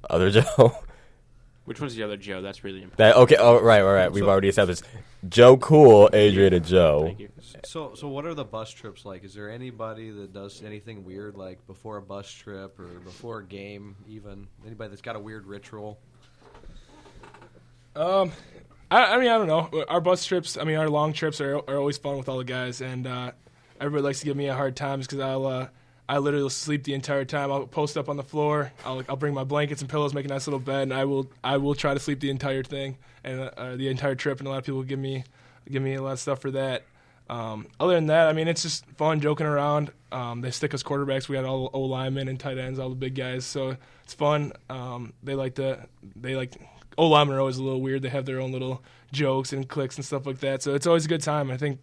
other 0.10 0.30
Joe. 0.32 0.76
Which 1.66 1.82
one's 1.82 1.96
the 1.96 2.04
other 2.04 2.18
Joe? 2.18 2.42
That's 2.42 2.64
really 2.64 2.84
important. 2.84 2.98
That 2.98 3.16
okay? 3.18 3.36
Oh 3.38 3.60
right, 3.62 3.82
right, 3.82 3.94
right. 3.94 4.12
We've 4.12 4.24
So- 4.24 4.30
already 4.30 4.48
established 4.50 4.84
Joe, 5.28 5.58
cool, 5.58 6.10
Adrian, 6.14 6.54
and 6.54 6.66
Joe. 6.66 7.04
Thank 7.06 7.20
you. 7.20 7.30
So, 7.66 7.94
so 7.96 8.08
what 8.08 8.26
are 8.26 8.34
the 8.34 8.46
bus 8.46 8.72
trips 8.72 9.06
like? 9.06 9.24
Is 9.24 9.34
there 9.34 9.50
anybody 9.50 10.10
that 10.12 10.34
does 10.34 10.62
anything 10.64 11.06
weird, 11.06 11.36
like 11.36 11.66
before 11.68 11.98
a 11.98 12.02
bus 12.02 12.30
trip 12.30 12.80
or 12.80 12.88
before 13.00 13.40
a 13.40 13.46
game? 13.46 13.96
Even 14.08 14.48
anybody 14.66 14.90
that's 14.90 15.02
got 15.02 15.16
a 15.16 15.20
weird 15.20 15.46
ritual? 15.46 16.00
Um, 17.96 18.32
I, 18.92 19.16
I 19.16 19.18
mean, 19.18 19.30
I 19.30 19.38
don't 19.38 19.48
know. 19.48 19.86
Our 19.88 20.02
bus 20.02 20.26
trips, 20.26 20.58
I 20.58 20.64
mean, 20.64 20.78
our 20.78 20.90
long 20.90 21.14
trips 21.14 21.42
are, 21.42 21.58
are 21.58 21.78
always 21.78 21.98
fun 21.98 22.18
with 22.18 22.30
all 22.30 22.38
the 22.38 22.44
guys, 22.44 22.82
and 22.82 23.08
uh, 23.08 23.32
everybody 23.80 24.04
likes 24.04 24.20
to 24.20 24.26
give 24.26 24.38
me 24.38 24.48
a 24.48 24.56
hard 24.56 24.76
time 24.76 25.00
because 25.00 25.20
I'll 25.20 25.46
uh, 25.46 25.68
I 26.10 26.20
literally 26.20 26.50
sleep 26.50 26.84
the 26.84 26.94
entire 26.94 27.26
time. 27.26 27.52
I'll 27.52 27.68
post 27.68 27.98
up 27.98 28.08
on 28.08 28.18
the 28.18 28.24
floor. 28.24 28.72
I'll 28.86 29.04
I'll 29.10 29.18
bring 29.18 29.34
my 29.34 29.44
blankets 29.44 29.82
and 29.82 29.90
pillows, 29.90 30.14
make 30.14 30.26
a 30.26 30.30
nice 30.30 30.48
little 30.48 30.60
bed, 30.60 30.84
and 30.84 30.94
I 30.94 31.06
will 31.06 31.28
I 31.44 31.58
will 31.58 31.76
try 31.76 31.94
to 31.94 32.00
sleep 32.00 32.20
the 32.20 32.30
entire 32.30 32.64
thing 32.64 32.98
and 33.24 33.42
uh, 33.58 33.76
the 33.76 33.90
entire 33.90 34.16
trip. 34.16 34.40
And 34.40 34.48
a 34.48 34.52
lot 34.52 34.60
of 34.60 34.66
people 34.66 34.84
give 34.84 35.00
me 35.00 35.24
give 35.70 35.82
me 35.82 35.96
a 35.96 36.02
lot 36.02 36.14
of 36.14 36.20
stuff 36.20 36.40
for 36.40 36.52
that. 36.52 36.86
Um, 37.30 37.68
other 37.80 37.96
than 37.96 38.08
that, 38.08 38.28
I 38.28 38.34
mean, 38.34 38.48
it's 38.48 38.64
just 38.64 38.86
fun 38.98 39.20
joking 39.20 39.46
around. 39.46 39.92
Um, 40.12 40.42
they 40.42 40.52
stick 40.52 40.74
us 40.74 40.84
quarterbacks. 40.84 41.28
We 41.28 41.36
got 41.36 41.46
all 41.46 41.70
O 41.74 41.82
linemen 41.82 42.28
and 42.28 42.40
tight 42.40 42.58
ends, 42.58 42.80
all 42.80 42.90
the 42.90 42.96
big 42.96 43.16
guys. 43.16 43.46
So 43.46 43.76
it's 44.04 44.14
fun. 44.14 44.54
Um, 44.70 45.14
they 45.24 45.36
like 45.36 45.56
to 45.56 45.88
they 46.16 46.36
like 46.36 46.54
O 46.98 47.08
linemen 47.08 47.36
are 47.36 47.40
always 47.40 47.58
a 47.58 47.64
little 47.64 47.82
weird. 47.82 48.02
They 48.02 48.10
have 48.10 48.26
their 48.26 48.40
own 48.40 48.52
little 48.52 48.82
jokes 49.12 49.52
and 49.54 49.68
clicks 49.68 49.98
and 49.98 50.06
stuff 50.06 50.26
like 50.26 50.40
that. 50.40 50.64
So 50.64 50.74
it's 50.74 50.88
always 50.88 51.06
a 51.06 51.10
good 51.10 51.22
time. 51.22 51.52
I 51.52 51.58
think 51.58 51.80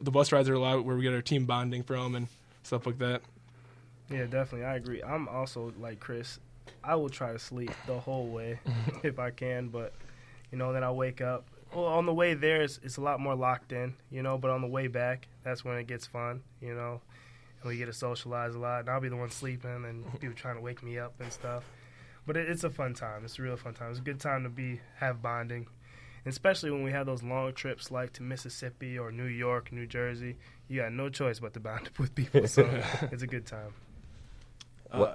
the 0.00 0.10
bus 0.10 0.32
rides 0.32 0.48
are 0.48 0.54
a 0.54 0.58
lot 0.58 0.84
where 0.84 0.96
we 0.96 1.02
get 1.02 1.14
our 1.14 1.22
team 1.22 1.46
bonding 1.46 1.82
from 1.82 2.14
and 2.14 2.26
stuff 2.62 2.86
like 2.86 2.98
that. 2.98 3.22
yeah, 4.10 4.24
definitely, 4.24 4.64
I 4.64 4.76
agree. 4.76 5.02
I'm 5.02 5.28
also 5.28 5.72
like 5.78 6.00
Chris. 6.00 6.38
I 6.82 6.94
will 6.96 7.08
try 7.08 7.32
to 7.32 7.38
sleep 7.38 7.70
the 7.86 7.98
whole 7.98 8.26
way 8.26 8.58
if 9.02 9.18
I 9.18 9.30
can, 9.30 9.68
but 9.68 9.92
you 10.50 10.58
know, 10.58 10.72
then 10.72 10.82
I 10.82 10.90
wake 10.90 11.20
up. 11.20 11.44
Well, 11.74 11.84
on 11.86 12.06
the 12.06 12.12
way 12.14 12.34
there, 12.34 12.62
it's, 12.62 12.80
it's 12.82 12.96
a 12.96 13.00
lot 13.00 13.20
more 13.20 13.34
locked 13.34 13.72
in, 13.72 13.94
you 14.10 14.22
know. 14.22 14.36
But 14.38 14.50
on 14.50 14.60
the 14.60 14.66
way 14.66 14.88
back, 14.88 15.28
that's 15.44 15.64
when 15.64 15.76
it 15.76 15.86
gets 15.86 16.06
fun, 16.06 16.42
you 16.60 16.74
know. 16.74 17.00
And 17.62 17.68
we 17.70 17.76
get 17.76 17.86
to 17.86 17.92
socialize 17.92 18.54
a 18.54 18.58
lot, 18.58 18.80
and 18.80 18.88
I'll 18.90 19.00
be 19.00 19.08
the 19.08 19.16
one 19.16 19.30
sleeping, 19.30 19.84
and 19.84 20.04
people 20.20 20.34
trying 20.34 20.56
to 20.56 20.62
wake 20.62 20.82
me 20.82 20.98
up 20.98 21.14
and 21.20 21.32
stuff. 21.32 21.64
But 22.26 22.36
it, 22.36 22.48
it's 22.48 22.64
a 22.64 22.70
fun 22.70 22.94
time. 22.94 23.24
It's 23.24 23.38
a 23.38 23.42
real 23.42 23.56
fun 23.56 23.74
time. 23.74 23.90
It's 23.90 23.98
a 24.00 24.02
good 24.02 24.20
time 24.20 24.42
to 24.44 24.48
be 24.48 24.80
have 24.96 25.22
bonding, 25.22 25.66
and 26.24 26.32
especially 26.32 26.70
when 26.70 26.82
we 26.82 26.90
have 26.92 27.06
those 27.06 27.22
long 27.22 27.52
trips 27.52 27.90
like 27.90 28.12
to 28.14 28.22
Mississippi 28.22 28.98
or 28.98 29.12
New 29.12 29.24
York, 29.26 29.70
New 29.72 29.86
Jersey. 29.86 30.36
You 30.68 30.82
got 30.82 30.92
no 30.92 31.08
choice 31.08 31.40
but 31.40 31.54
to 31.54 31.60
bond 31.60 31.90
with 31.98 32.14
people, 32.14 32.46
so 32.46 32.62
it's 33.12 33.22
a 33.22 33.26
good 33.26 33.46
time. 33.46 33.72
What- 34.90 35.08
Uh, 35.08 35.14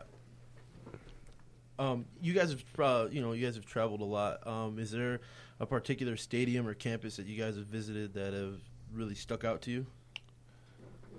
um, 1.77 2.05
you 2.21 2.33
guys 2.33 2.51
have, 2.51 2.63
uh, 2.79 3.07
you 3.11 3.21
know, 3.21 3.33
you 3.33 3.45
guys 3.45 3.55
have 3.55 3.65
traveled 3.65 4.01
a 4.01 4.05
lot. 4.05 4.45
Um, 4.47 4.79
is 4.79 4.91
there 4.91 5.19
a 5.59 5.65
particular 5.65 6.15
stadium 6.17 6.67
or 6.67 6.73
campus 6.73 7.17
that 7.17 7.25
you 7.25 7.41
guys 7.41 7.55
have 7.55 7.65
visited 7.65 8.13
that 8.13 8.33
have 8.33 8.59
really 8.93 9.15
stuck 9.15 9.43
out 9.43 9.61
to 9.63 9.71
you? 9.71 9.85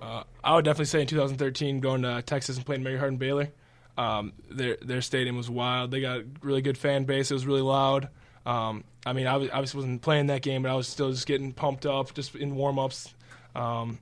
Uh, 0.00 0.24
I 0.44 0.54
would 0.54 0.64
definitely 0.64 0.86
say 0.86 1.00
in 1.00 1.06
2013, 1.06 1.80
going 1.80 2.02
to 2.02 2.22
Texas 2.22 2.56
and 2.56 2.66
playing 2.66 2.82
Mary 2.82 2.98
Hardin 2.98 3.18
Baylor, 3.18 3.48
um, 3.96 4.34
their 4.50 4.76
their 4.82 5.00
stadium 5.00 5.36
was 5.36 5.48
wild. 5.48 5.90
They 5.90 6.00
got 6.00 6.18
a 6.18 6.24
really 6.42 6.60
good 6.60 6.76
fan 6.76 7.04
base. 7.04 7.30
It 7.30 7.34
was 7.34 7.46
really 7.46 7.62
loud. 7.62 8.10
Um, 8.44 8.84
I 9.04 9.12
mean, 9.12 9.26
I 9.26 9.36
was, 9.36 9.50
obviously 9.50 9.78
wasn't 9.78 10.02
playing 10.02 10.26
that 10.26 10.42
game, 10.42 10.62
but 10.62 10.70
I 10.70 10.74
was 10.74 10.86
still 10.86 11.10
just 11.10 11.26
getting 11.26 11.52
pumped 11.52 11.86
up, 11.86 12.14
just 12.14 12.34
in 12.34 12.54
warm 12.54 12.78
ups. 12.78 13.14
Um, 13.54 13.98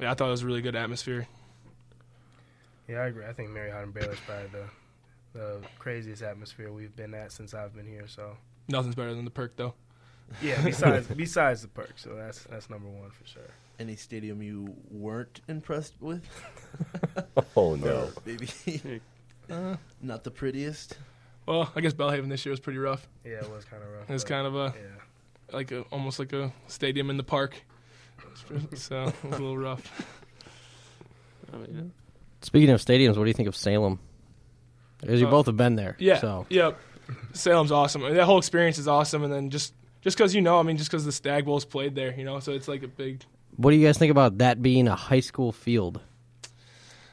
yeah, 0.00 0.10
I 0.10 0.14
thought 0.14 0.28
it 0.28 0.32
was 0.32 0.42
a 0.42 0.46
really 0.46 0.60
good 0.60 0.76
atmosphere. 0.76 1.26
Yeah, 2.86 2.98
I 2.98 3.06
agree. 3.06 3.24
I 3.24 3.32
think 3.32 3.50
Mary 3.50 3.70
Hardin 3.70 3.92
Baylor's 3.92 4.18
probably 4.26 4.48
the 4.48 4.64
the 5.32 5.60
craziest 5.78 6.22
atmosphere 6.22 6.72
we've 6.72 6.94
been 6.96 7.14
at 7.14 7.32
since 7.32 7.54
I've 7.54 7.74
been 7.74 7.86
here. 7.86 8.06
So 8.06 8.36
Nothing's 8.68 8.94
better 8.94 9.14
than 9.14 9.24
the 9.24 9.30
perk, 9.30 9.56
though. 9.56 9.74
yeah, 10.42 10.60
besides 10.64 11.06
besides 11.08 11.62
the 11.62 11.68
perk, 11.68 11.92
so 11.96 12.14
that's 12.14 12.42
that's 12.44 12.68
number 12.70 12.88
one 12.88 13.10
for 13.10 13.26
sure. 13.26 13.50
Any 13.78 13.96
stadium 13.96 14.42
you 14.42 14.74
weren't 14.90 15.40
impressed 15.48 15.94
with? 16.00 16.22
Oh 17.56 17.74
no. 17.74 18.04
Or 18.04 18.12
maybe 18.24 18.48
uh. 19.50 19.76
not 20.00 20.22
the 20.24 20.30
prettiest. 20.30 20.96
Well, 21.46 21.72
I 21.74 21.80
guess 21.80 21.92
Belhaven 21.92 22.28
this 22.28 22.44
year 22.44 22.50
was 22.50 22.60
pretty 22.60 22.78
rough. 22.78 23.08
Yeah, 23.24 23.38
it 23.38 23.50
was 23.50 23.64
kind 23.64 23.82
of 23.82 23.88
rough. 23.90 24.08
It 24.08 24.12
was 24.12 24.24
kind 24.24 24.46
of 24.46 24.54
a 24.54 24.74
yeah. 24.76 25.54
like 25.56 25.72
a 25.72 25.80
almost 25.90 26.18
like 26.18 26.32
a 26.32 26.52
stadium 26.68 27.10
in 27.10 27.16
the 27.16 27.24
park. 27.24 27.62
So 28.74 29.04
it 29.04 29.24
was 29.24 29.38
a 29.38 29.42
little 29.42 29.58
rough. 29.58 29.82
I 31.52 31.56
mean, 31.56 31.92
Speaking 32.42 32.70
of 32.70 32.80
stadiums, 32.80 33.16
what 33.16 33.24
do 33.24 33.30
you 33.30 33.34
think 33.34 33.48
of 33.48 33.56
Salem? 33.56 33.98
Because 35.00 35.20
you 35.20 35.26
Uh, 35.26 35.30
both 35.30 35.46
have 35.46 35.56
been 35.56 35.76
there. 35.76 35.96
Yeah. 35.98 36.18
So 36.18 36.46
Yep. 36.50 36.78
Salem's 37.32 37.72
awesome. 37.72 38.02
That 38.02 38.24
whole 38.24 38.38
experience 38.38 38.78
is 38.78 38.88
awesome. 38.88 39.22
And 39.24 39.32
then 39.32 39.50
just 39.50 39.74
just 40.02 40.16
because 40.16 40.34
you 40.34 40.40
know, 40.40 40.58
I 40.58 40.62
mean, 40.62 40.76
just 40.76 40.90
because 40.90 41.04
the 41.04 41.12
Stag 41.12 41.44
Bowl's 41.44 41.64
played 41.64 41.94
there, 41.94 42.14
you 42.16 42.24
know, 42.24 42.38
so 42.40 42.52
it's 42.52 42.68
like 42.68 42.82
a 42.82 42.88
big. 42.88 43.24
what 43.56 43.70
do 43.72 43.76
you 43.76 43.86
guys 43.86 43.98
think 43.98 44.10
about 44.10 44.38
that 44.38 44.62
being 44.62 44.86
a 44.88 44.94
high 44.94 45.20
school 45.20 45.52
field? 45.52 46.00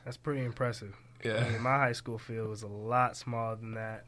That's 0.04 0.18
pretty 0.18 0.44
impressive. 0.46 0.96
Yeah. 1.24 1.44
I 1.46 1.50
mean, 1.50 1.62
my 1.62 1.78
high 1.80 1.94
school 1.94 2.20
field 2.20 2.50
was 2.50 2.62
a 2.64 2.68
lot 2.68 3.18
smaller 3.18 3.56
than 3.56 3.74
that. 3.74 4.06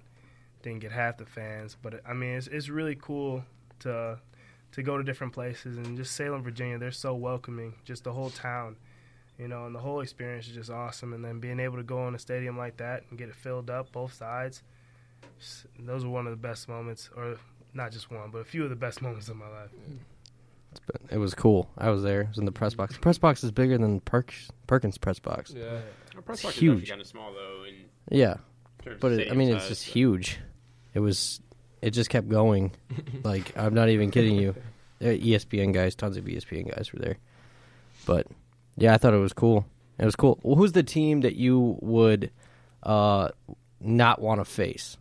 Didn't 0.61 0.79
get 0.79 0.91
half 0.91 1.17
the 1.17 1.25
fans, 1.25 1.75
but 1.81 2.01
I 2.05 2.13
mean, 2.13 2.31
it's 2.37 2.47
it's 2.47 2.69
really 2.69 2.95
cool 2.95 3.43
to 3.79 4.19
to 4.73 4.83
go 4.83 4.97
to 4.97 5.03
different 5.03 5.33
places 5.33 5.77
and 5.77 5.97
just 5.97 6.13
Salem, 6.15 6.43
Virginia. 6.43 6.77
They're 6.77 6.91
so 6.91 7.15
welcoming, 7.15 7.73
just 7.85 8.03
the 8.03 8.11
whole 8.11 8.29
town, 8.29 8.75
you 9.37 9.47
know, 9.47 9.65
and 9.65 9.73
the 9.75 9.79
whole 9.79 10.01
experience 10.01 10.47
is 10.47 10.53
just 10.53 10.69
awesome. 10.69 11.13
And 11.13 11.23
then 11.23 11.39
being 11.39 11.59
able 11.59 11.77
to 11.77 11.83
go 11.83 12.07
in 12.07 12.15
a 12.15 12.19
stadium 12.19 12.57
like 12.57 12.77
that 12.77 13.03
and 13.09 13.17
get 13.19 13.29
it 13.29 13.35
filled 13.35 13.69
up 13.69 13.91
both 13.91 14.13
sides, 14.13 14.63
just- 15.39 15.65
those 15.79 16.03
are 16.03 16.09
one 16.09 16.25
of 16.27 16.31
the 16.31 16.37
best 16.37 16.67
moments, 16.67 17.09
or 17.15 17.37
not 17.73 17.91
just 17.91 18.09
one, 18.11 18.29
but 18.31 18.39
a 18.39 18.45
few 18.45 18.63
of 18.63 18.69
the 18.69 18.75
best 18.75 19.01
moments 19.03 19.29
of 19.29 19.35
my 19.37 19.47
life. 19.47 19.69
It 21.09 21.17
was 21.17 21.33
cool. 21.33 21.69
I 21.77 21.89
was 21.89 22.03
there. 22.03 22.25
I 22.25 22.29
was 22.29 22.37
in 22.37 22.45
the 22.45 22.51
press 22.51 22.73
box. 22.75 22.93
The 22.93 22.99
press 22.99 23.17
box 23.17 23.43
is 23.43 23.51
bigger 23.51 23.77
than 23.77 23.99
Perks, 24.01 24.49
Perkins 24.67 24.97
press 24.97 25.17
box. 25.19 25.53
Yeah. 25.55 25.79
our 26.15 26.21
press 26.21 26.37
It's 26.39 26.43
box 26.43 26.55
is 26.55 26.61
huge. 26.61 26.73
actually 26.77 26.89
kind 26.89 27.01
of 27.01 27.07
small 27.07 27.33
though. 27.33 27.63
In 27.63 27.75
Yeah, 28.15 28.35
terms 28.83 28.95
of 28.95 28.99
but 28.99 29.11
it, 29.13 29.13
I 29.13 29.17
stadium 29.23 29.37
mean, 29.37 29.55
it's 29.55 29.67
just 29.69 29.85
so- 29.85 29.91
huge. 29.93 30.39
It 30.93 30.99
was. 30.99 31.41
It 31.81 31.91
just 31.91 32.09
kept 32.09 32.27
going. 32.27 32.71
like 33.23 33.57
I'm 33.57 33.73
not 33.73 33.89
even 33.89 34.11
kidding 34.11 34.35
you. 34.35 34.55
ESPN 35.01 35.73
guys, 35.73 35.95
tons 35.95 36.17
of 36.17 36.25
ESPN 36.25 36.75
guys 36.75 36.91
were 36.91 36.99
there. 36.99 37.17
But 38.05 38.27
yeah, 38.77 38.93
I 38.93 38.97
thought 38.97 39.13
it 39.13 39.17
was 39.17 39.33
cool. 39.33 39.65
It 39.99 40.05
was 40.05 40.15
cool. 40.15 40.39
Well, 40.43 40.55
who's 40.55 40.71
the 40.73 40.83
team 40.83 41.21
that 41.21 41.35
you 41.35 41.77
would 41.81 42.31
uh, 42.83 43.29
not 43.81 44.21
want 44.21 44.39
to 44.41 44.45
face? 44.45 44.97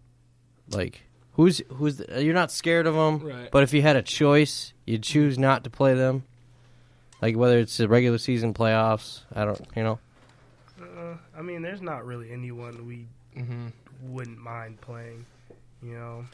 Like 0.71 1.03
who's 1.35 1.61
who's 1.69 1.99
the, 1.99 2.25
you're 2.25 2.35
not 2.35 2.51
scared 2.51 2.87
of 2.87 2.95
them, 2.95 3.19
Right. 3.21 3.51
but 3.51 3.63
if 3.63 3.73
you 3.75 3.83
had 3.83 3.97
a 3.97 4.03
choice, 4.03 4.73
you'd 4.87 5.03
choose 5.03 5.39
not 5.39 5.65
to 5.65 5.71
play 5.71 5.95
them. 5.95 6.25
Like 7.23 7.37
whether 7.37 7.59
it's 7.59 7.77
the 7.77 7.89
regular 7.89 8.19
season 8.19 8.53
playoffs, 8.55 9.21
I 9.35 9.45
don't, 9.45 9.61
you 9.77 9.83
know. 9.83 9.99
Uh, 10.81 11.17
I 11.37 11.43
mean, 11.43 11.63
there's 11.63 11.81
not 11.83 12.05
really 12.07 12.31
anyone 12.33 12.87
we 12.87 13.07
Mm-hmm. 13.37 13.67
wouldn't 14.15 14.39
mind 14.39 14.81
playing. 14.81 15.27
You 15.83 15.93
know, 15.95 16.25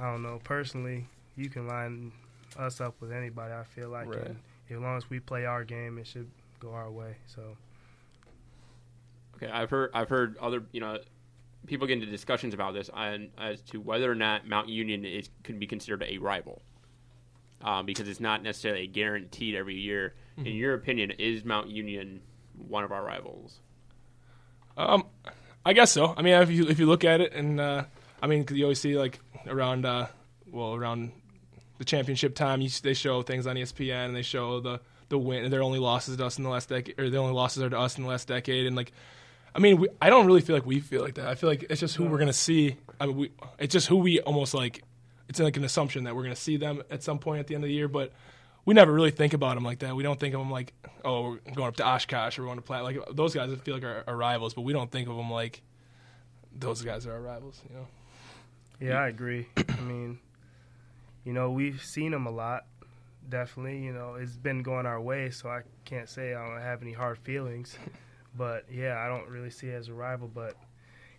I 0.00 0.10
don't 0.10 0.22
know. 0.22 0.40
Personally, 0.42 1.06
you 1.36 1.48
can 1.48 1.68
line 1.68 2.10
us 2.58 2.80
up 2.80 2.94
with 3.00 3.12
anybody. 3.12 3.54
I 3.54 3.62
feel 3.62 3.88
like, 3.88 4.08
Right. 4.08 4.26
and 4.26 4.36
as 4.68 4.78
long 4.78 4.96
as 4.96 5.08
we 5.08 5.20
play 5.20 5.44
our 5.46 5.62
game, 5.64 5.96
it 5.98 6.06
should 6.08 6.28
go 6.58 6.72
our 6.72 6.90
way. 6.90 7.16
So 7.26 7.56
Okay, 9.36 9.50
I've 9.50 9.70
heard 9.70 9.90
I've 9.94 10.08
heard 10.08 10.36
other 10.38 10.64
you 10.72 10.80
know 10.80 10.98
people 11.66 11.86
get 11.86 11.94
into 11.94 12.06
discussions 12.06 12.54
about 12.54 12.74
this 12.74 12.88
on 12.88 13.28
as 13.38 13.60
to 13.62 13.80
whether 13.80 14.10
or 14.10 14.14
not 14.14 14.46
Mount 14.48 14.68
Union 14.68 15.04
is 15.04 15.28
could 15.44 15.58
be 15.60 15.66
considered 15.66 16.02
a 16.06 16.18
rival, 16.18 16.62
um, 17.62 17.86
because 17.86 18.08
it's 18.08 18.20
not 18.20 18.42
necessarily 18.42 18.86
guaranteed 18.86 19.54
every 19.54 19.76
year. 19.76 20.14
In 20.36 20.44
Mhm. 20.44 20.58
your 20.58 20.74
opinion, 20.74 21.10
is 21.12 21.44
Mount 21.44 21.68
Union 21.68 22.20
one 22.56 22.84
of 22.84 22.92
our 22.92 23.04
rivals? 23.04 23.58
Um, 24.76 25.04
I 25.66 25.72
guess 25.72 25.90
so. 25.92 26.14
I 26.16 26.22
mean, 26.22 26.34
if 26.34 26.50
you 26.50 26.68
if 26.68 26.78
you 26.78 26.86
look 26.86 27.04
at 27.04 27.20
it, 27.20 27.32
and 27.32 27.60
uh, 27.60 27.84
I 28.22 28.26
mean, 28.26 28.44
'cause 28.44 28.56
you 28.56 28.64
always 28.64 28.80
see 28.80 28.96
like 28.98 29.18
around, 29.46 29.84
uh, 29.84 30.06
well, 30.50 30.74
around 30.74 31.12
the 31.78 31.84
championship 31.84 32.34
time, 32.34 32.60
you, 32.60 32.68
they 32.82 32.94
show 32.94 33.22
things 33.22 33.46
on 33.46 33.56
ESPN, 33.56 34.06
and 34.06 34.16
they 34.16 34.22
show 34.22 34.58
the 34.60 34.80
the 35.08 35.18
win. 35.18 35.50
Their 35.50 35.62
only 35.62 35.78
losses 35.78 36.16
to 36.16 36.26
us 36.26 36.38
in 36.38 36.44
the 36.44 36.50
last 36.50 36.68
decade, 36.68 36.98
or 36.98 37.10
the 37.10 37.18
only 37.18 37.32
losses 37.32 37.62
are 37.62 37.70
to 37.70 37.78
us 37.78 37.96
in 37.96 38.04
the 38.04 38.08
last 38.08 38.28
decade, 38.28 38.66
and 38.66 38.76
like. 38.76 38.92
I 39.54 39.60
mean, 39.60 39.80
we, 39.80 39.88
I 40.00 40.10
don't 40.10 40.26
really 40.26 40.42
feel 40.42 40.54
like 40.54 40.66
we 40.66 40.78
feel 40.78 41.02
like 41.02 41.14
that. 41.14 41.26
I 41.26 41.34
feel 41.34 41.48
like 41.48 41.64
it's 41.68 41.80
just 41.80 41.96
who 41.96 42.04
we're 42.04 42.18
gonna 42.18 42.32
see. 42.32 42.76
I 43.00 43.06
mean, 43.06 43.16
we, 43.16 43.30
it's 43.58 43.72
just 43.72 43.88
who 43.88 43.96
we 43.96 44.20
almost 44.20 44.54
like. 44.54 44.84
It's 45.28 45.40
like 45.40 45.56
an 45.56 45.64
assumption 45.64 46.04
that 46.04 46.14
we're 46.14 46.22
gonna 46.22 46.36
see 46.36 46.58
them 46.58 46.82
at 46.90 47.02
some 47.02 47.18
point 47.18 47.40
at 47.40 47.46
the 47.48 47.54
end 47.54 47.64
of 47.64 47.68
the 47.68 47.74
year, 47.74 47.88
but 47.88 48.12
we 48.68 48.74
never 48.74 48.92
really 48.92 49.10
think 49.10 49.32
about 49.32 49.54
them 49.54 49.64
like 49.64 49.78
that. 49.78 49.96
We 49.96 50.02
don't 50.02 50.20
think 50.20 50.34
of 50.34 50.40
them 50.40 50.50
like, 50.50 50.74
oh, 51.02 51.38
we're 51.46 51.54
going 51.54 51.68
up 51.68 51.76
to 51.76 51.86
Oshkosh 51.86 52.38
or 52.38 52.42
we're 52.42 52.48
going 52.48 52.58
to 52.58 52.62
Platt. 52.62 52.84
Like 52.84 52.98
those 53.10 53.34
guys, 53.34 53.50
I 53.50 53.56
feel 53.56 53.72
like 53.72 53.82
are, 53.82 54.04
are 54.06 54.14
rivals, 54.14 54.52
but 54.52 54.60
we 54.60 54.74
don't 54.74 54.92
think 54.92 55.08
of 55.08 55.16
them 55.16 55.30
like 55.30 55.62
those 56.54 56.82
guys 56.82 57.06
are 57.06 57.12
our 57.12 57.20
rivals. 57.22 57.62
You 57.66 57.76
know? 57.76 57.86
yeah, 58.78 58.98
I 58.98 59.08
agree. 59.08 59.46
I 59.56 59.80
mean, 59.80 60.18
you 61.24 61.32
know, 61.32 61.50
we've 61.50 61.82
seen 61.82 62.10
them 62.10 62.26
a 62.26 62.30
lot. 62.30 62.66
Definitely, 63.28 63.78
you 63.84 63.92
know, 63.92 64.14
it's 64.14 64.36
been 64.36 64.62
going 64.62 64.86
our 64.86 65.00
way, 65.00 65.30
so 65.30 65.48
I 65.48 65.60
can't 65.84 66.08
say 66.08 66.34
I 66.34 66.48
don't 66.48 66.62
have 66.62 66.82
any 66.82 66.92
hard 66.92 67.18
feelings. 67.18 67.76
But 68.36 68.66
yeah, 68.70 68.98
I 68.98 69.08
don't 69.08 69.28
really 69.28 69.50
see 69.50 69.68
it 69.68 69.74
as 69.74 69.88
a 69.88 69.94
rival, 69.94 70.30
but 70.32 70.54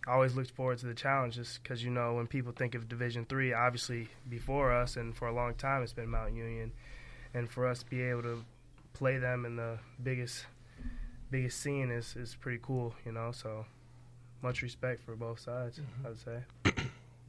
I 0.06 0.12
always 0.12 0.34
looked 0.34 0.52
forward 0.52 0.78
to 0.78 0.86
the 0.86 0.94
challenge 0.94 1.34
just 1.34 1.62
because 1.62 1.84
you 1.84 1.90
know 1.90 2.14
when 2.14 2.26
people 2.26 2.52
think 2.52 2.74
of 2.74 2.88
Division 2.88 3.26
Three, 3.26 3.52
obviously 3.52 4.08
before 4.28 4.72
us 4.72 4.96
and 4.96 5.14
for 5.14 5.28
a 5.28 5.34
long 5.34 5.54
time 5.54 5.82
it's 5.82 5.92
been 5.92 6.08
Mount 6.08 6.34
Union, 6.34 6.72
and 7.34 7.50
for 7.50 7.66
us 7.66 7.80
to 7.80 7.86
be 7.90 8.00
able 8.02 8.22
to 8.22 8.44
play 8.94 9.18
them 9.18 9.44
in 9.44 9.56
the 9.56 9.78
biggest 10.02 10.46
biggest 11.30 11.60
scene 11.60 11.90
is 11.90 12.16
is 12.16 12.34
pretty 12.34 12.58
cool, 12.62 12.94
you 13.04 13.12
know. 13.12 13.32
So 13.32 13.66
much 14.42 14.62
respect 14.62 15.02
for 15.04 15.14
both 15.14 15.40
sides, 15.40 15.78
mm-hmm. 15.78 16.06
I'd 16.06 16.18
say. 16.18 16.42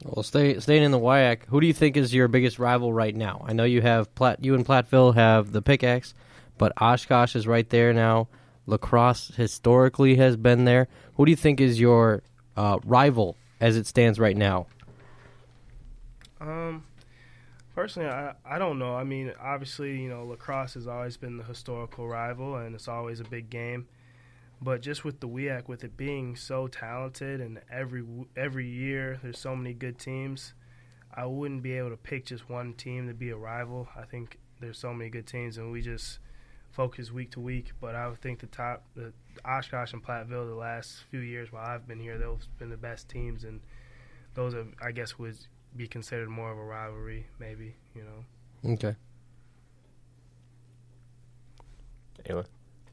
Well, 0.04 0.22
stay, 0.22 0.58
staying 0.58 0.82
in 0.82 0.90
the 0.90 0.98
WIAC, 0.98 1.46
who 1.46 1.60
do 1.60 1.66
you 1.66 1.72
think 1.72 1.96
is 1.96 2.14
your 2.14 2.28
biggest 2.28 2.58
rival 2.58 2.92
right 2.92 3.14
now? 3.14 3.44
I 3.46 3.52
know 3.52 3.64
you 3.64 3.82
have 3.82 4.12
Platt, 4.14 4.44
you 4.44 4.54
and 4.54 4.66
Platteville 4.66 5.14
have 5.14 5.52
the 5.52 5.62
pickaxe, 5.62 6.14
but 6.58 6.72
Oshkosh 6.80 7.36
is 7.36 7.46
right 7.46 7.68
there 7.68 7.92
now. 7.92 8.28
La 8.66 8.76
Crosse 8.76 9.32
historically 9.36 10.16
has 10.16 10.36
been 10.36 10.64
there. 10.64 10.88
Who 11.14 11.24
do 11.24 11.30
you 11.30 11.36
think 11.36 11.60
is 11.60 11.80
your 11.80 12.22
uh, 12.56 12.78
rival 12.84 13.36
as 13.60 13.76
it 13.76 13.86
stands 13.86 14.18
right 14.18 14.36
now? 14.36 14.66
Um, 16.40 16.84
personally, 17.74 18.08
I 18.08 18.34
I 18.44 18.58
don't 18.58 18.78
know. 18.78 18.94
I 18.94 19.04
mean, 19.04 19.32
obviously, 19.40 20.00
you 20.00 20.08
know, 20.08 20.24
La 20.24 20.36
Crosse 20.36 20.74
has 20.74 20.86
always 20.86 21.16
been 21.16 21.36
the 21.36 21.44
historical 21.44 22.08
rival, 22.08 22.56
and 22.56 22.74
it's 22.74 22.88
always 22.88 23.20
a 23.20 23.24
big 23.24 23.50
game. 23.50 23.86
But 24.62 24.80
just 24.80 25.04
with 25.04 25.18
the 25.18 25.28
WIAC, 25.28 25.66
with 25.66 25.82
it 25.82 25.96
being 25.96 26.36
so 26.36 26.68
talented, 26.68 27.40
and 27.40 27.60
every 27.68 28.04
every 28.36 28.68
year 28.68 29.18
there's 29.20 29.40
so 29.40 29.56
many 29.56 29.74
good 29.74 29.98
teams, 29.98 30.54
I 31.12 31.26
wouldn't 31.26 31.64
be 31.64 31.72
able 31.72 31.90
to 31.90 31.96
pick 31.96 32.26
just 32.26 32.48
one 32.48 32.74
team 32.74 33.08
to 33.08 33.14
be 33.14 33.30
a 33.30 33.36
rival. 33.36 33.88
I 33.96 34.04
think 34.04 34.38
there's 34.60 34.78
so 34.78 34.94
many 34.94 35.10
good 35.10 35.26
teams, 35.26 35.58
and 35.58 35.72
we 35.72 35.82
just 35.82 36.20
focus 36.70 37.10
week 37.10 37.32
to 37.32 37.40
week. 37.40 37.72
But 37.80 37.96
I 37.96 38.06
would 38.06 38.20
think 38.20 38.38
the 38.38 38.46
top, 38.46 38.84
the 38.94 39.12
Oshkosh 39.44 39.94
and 39.94 40.04
Platteville, 40.04 40.46
the 40.46 40.54
last 40.54 41.02
few 41.10 41.20
years 41.20 41.50
while 41.50 41.66
I've 41.66 41.88
been 41.88 41.98
here, 41.98 42.16
those 42.16 42.42
have 42.42 42.58
been 42.60 42.70
the 42.70 42.76
best 42.76 43.08
teams, 43.08 43.42
and 43.42 43.60
those 44.34 44.54
are, 44.54 44.66
I 44.80 44.92
guess, 44.92 45.18
would 45.18 45.38
be 45.76 45.88
considered 45.88 46.28
more 46.28 46.52
of 46.52 46.58
a 46.58 46.64
rivalry, 46.64 47.26
maybe. 47.40 47.74
You 47.96 48.04
know. 48.04 48.72
Okay. 48.74 48.94
Anyone? 52.24 52.46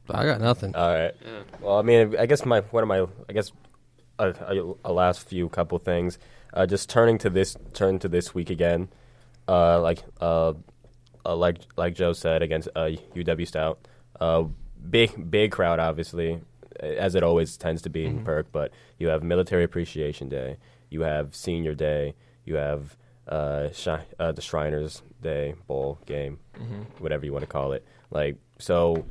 I 0.08 0.24
got 0.24 0.40
nothing. 0.40 0.74
All 0.74 0.92
right. 0.92 1.14
Yeah. 1.24 1.40
Well, 1.60 1.78
I 1.78 1.82
mean, 1.82 2.16
I 2.18 2.26
guess 2.26 2.44
my 2.44 2.60
one 2.60 2.82
of 2.82 2.88
my 2.88 3.06
I 3.28 3.32
guess 3.32 3.52
a, 4.18 4.30
a, 4.30 4.74
a 4.86 4.92
last 4.92 5.26
few 5.28 5.48
couple 5.48 5.78
things. 5.78 6.18
Uh, 6.52 6.66
just 6.66 6.90
turning 6.90 7.16
to 7.18 7.30
this 7.30 7.56
turn 7.74 7.98
to 8.00 8.08
this 8.08 8.34
week 8.34 8.50
again. 8.50 8.88
Uh, 9.46 9.80
like 9.80 10.02
uh, 10.20 10.54
uh, 11.24 11.36
like 11.36 11.58
like 11.76 11.94
Joe 11.94 12.12
said 12.12 12.42
against 12.42 12.68
uh, 12.74 12.90
UW 13.14 13.46
Stout. 13.46 13.86
Uh, 14.20 14.44
big 14.88 15.30
big 15.30 15.52
crowd, 15.52 15.78
obviously, 15.78 16.40
as 16.80 17.14
it 17.14 17.22
always 17.22 17.56
tends 17.56 17.82
to 17.82 17.90
be 17.90 18.04
in 18.04 18.24
Perk. 18.24 18.50
But 18.50 18.72
you 18.98 19.08
have 19.08 19.22
Military 19.22 19.62
Appreciation 19.64 20.28
Day. 20.28 20.56
You 20.90 21.02
have 21.02 21.34
Senior 21.36 21.74
Day. 21.76 22.14
You 22.44 22.56
have 22.56 22.96
uh, 23.28 23.70
Shi- 23.70 24.06
uh, 24.18 24.32
the 24.32 24.42
Shriners 24.42 25.02
Day 25.22 25.54
bowl 25.68 25.98
game, 26.06 26.40
whatever 26.98 27.24
you 27.24 27.32
want 27.32 27.42
to 27.42 27.46
call 27.48 27.72
it. 27.74 27.86
Like 28.10 28.36
so. 28.58 29.04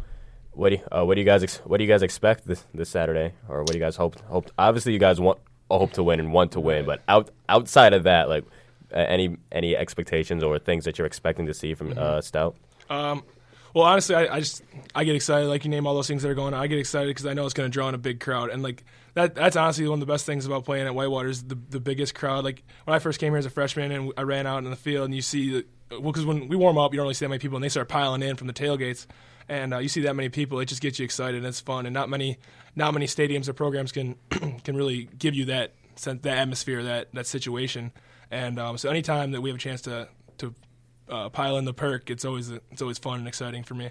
What 0.60 0.70
do 0.70 0.76
you, 0.76 0.82
uh, 0.92 1.06
what 1.06 1.16
do 1.16 1.22
you 1.22 1.26
guys 1.26 1.42
ex- 1.42 1.58
what 1.60 1.78
do 1.78 1.84
you 1.86 1.90
guys 1.90 2.02
expect 2.02 2.46
this 2.46 2.66
this 2.74 2.90
Saturday, 2.90 3.34
or 3.48 3.60
what 3.60 3.72
do 3.72 3.78
you 3.78 3.84
guys 3.84 3.96
hope 3.96 4.20
hope? 4.22 4.52
Obviously, 4.58 4.92
you 4.92 5.00
guys 5.00 5.20
want 5.20 5.40
hope 5.72 5.94
to 5.94 6.04
win 6.04 6.20
and 6.20 6.34
want 6.34 6.52
to 6.52 6.60
win, 6.60 6.86
but 6.86 7.02
out 7.08 7.30
outside 7.48 7.94
of 7.94 8.04
that, 8.04 8.28
like 8.28 8.44
uh, 8.94 8.98
any 8.98 9.38
any 9.52 9.76
expectations 9.76 10.44
or 10.44 10.60
things 10.60 10.84
that 10.84 10.98
you're 10.98 11.08
expecting 11.08 11.46
to 11.46 11.54
see 11.54 11.74
from 11.76 11.98
uh, 11.98 12.20
Stout? 12.20 12.58
Um, 12.90 13.24
well, 13.74 13.86
honestly, 13.86 14.16
I, 14.16 14.36
I 14.36 14.40
just 14.40 14.62
I 14.94 15.06
get 15.06 15.16
excited. 15.16 15.48
Like 15.48 15.64
you 15.64 15.70
name 15.70 15.88
all 15.88 15.96
those 15.96 16.08
things 16.08 16.24
that 16.24 16.30
are 16.30 16.36
going 16.36 16.54
on, 16.54 16.62
I 16.62 16.68
get 16.68 16.78
excited 16.78 17.08
because 17.08 17.26
I 17.26 17.34
know 17.34 17.46
it's 17.46 17.54
going 17.54 17.70
to 17.70 17.74
draw 17.74 17.88
in 17.88 17.96
a 17.96 18.00
big 18.00 18.20
crowd, 18.20 18.50
and 18.50 18.62
like 18.62 18.84
that 19.14 19.36
that's 19.36 19.56
honestly 19.56 19.88
one 19.88 20.02
of 20.02 20.06
the 20.06 20.12
best 20.12 20.26
things 20.26 20.46
about 20.46 20.66
playing 20.66 20.88
at 20.88 20.94
Whitewater 20.94 21.30
is 21.30 21.44
the 21.44 21.58
the 21.70 21.80
biggest 21.80 22.16
crowd. 22.16 22.44
Like 22.44 22.64
when 22.84 22.96
I 22.96 23.00
first 23.00 23.20
came 23.20 23.32
here 23.32 23.40
as 23.40 23.46
a 23.46 23.50
freshman 23.50 23.94
and 23.94 24.12
I 24.18 24.24
ran 24.24 24.46
out 24.46 24.64
in 24.64 24.70
the 24.70 24.76
field, 24.76 25.06
and 25.06 25.16
you 25.16 25.22
see 25.22 25.52
the 25.52 25.66
well, 25.92 26.12
because 26.12 26.26
when 26.26 26.48
we 26.48 26.56
warm 26.56 26.78
up, 26.78 26.94
you 26.94 26.98
don't 26.98 27.06
really 27.06 27.14
see 27.14 27.26
that 27.26 27.30
many 27.30 27.40
people, 27.40 27.56
and 27.56 27.64
they 27.64 27.70
start 27.70 27.88
piling 27.88 28.22
in 28.22 28.36
from 28.36 28.48
the 28.48 28.54
tailgates, 28.54 29.08
and 29.50 29.74
uh, 29.74 29.80
you 29.80 29.90
see 29.90 30.02
that 30.02 30.16
many 30.16 30.30
people, 30.30 30.60
it 30.60 30.66
just 30.66 30.82
gets 30.82 31.00
you 31.00 31.06
excited 31.06 31.38
and 31.38 31.46
it's 31.46 31.60
fun. 31.60 31.88
And 31.88 31.94
not 31.94 32.08
many 32.08 32.38
not 32.76 32.94
many 32.94 33.08
stadiums 33.08 33.50
or 33.50 33.54
programs 33.54 33.92
can 33.92 34.16
can 34.64 34.78
really 34.78 35.10
give 35.18 35.34
you 35.34 35.46
that 35.46 35.74
that 36.06 36.26
atmosphere, 36.26 36.84
that 36.84 37.14
that 37.14 37.26
situation. 37.26 37.92
And 38.32 38.60
um, 38.60 38.78
so 38.78 38.90
anytime 38.90 39.32
that 39.32 39.42
we 39.42 39.50
have 39.50 39.58
a 39.58 39.60
chance 39.60 39.82
to 39.82 40.08
to 40.38 40.54
uh, 41.10 41.30
pile 41.30 41.58
in 41.58 41.66
the 41.66 41.74
perk, 41.74 42.12
it's 42.12 42.24
always 42.24 42.50
it's 42.50 42.82
always 42.82 43.00
fun 43.00 43.20
and 43.20 43.28
exciting 43.28 43.64
for 43.64 43.74
me. 43.74 43.90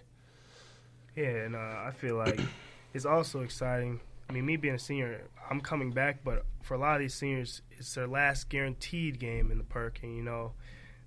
Yeah, 1.17 1.27
and 1.27 1.57
uh, 1.57 1.59
I 1.59 1.91
feel 1.91 2.17
like 2.17 2.41
it's 2.95 3.05
also 3.05 3.41
exciting. 3.41 4.01
I 4.31 4.33
mean, 4.33 4.47
me 4.47 4.57
being 4.57 4.75
a 4.75 4.79
senior, 4.79 5.23
I'm 5.51 5.61
coming 5.61 5.91
back, 5.91 6.23
but 6.23 6.45
for 6.63 6.75
a 6.75 6.79
lot 6.79 6.95
of 6.95 7.01
these 7.01 7.15
seniors, 7.15 7.63
it's 7.73 7.95
their 7.95 8.07
last 8.07 8.49
guaranteed 8.51 9.19
game 9.19 9.51
in 9.51 9.59
the 9.59 9.65
perk, 9.65 10.01
and 10.03 10.15
you 10.15 10.23
know, 10.23 10.53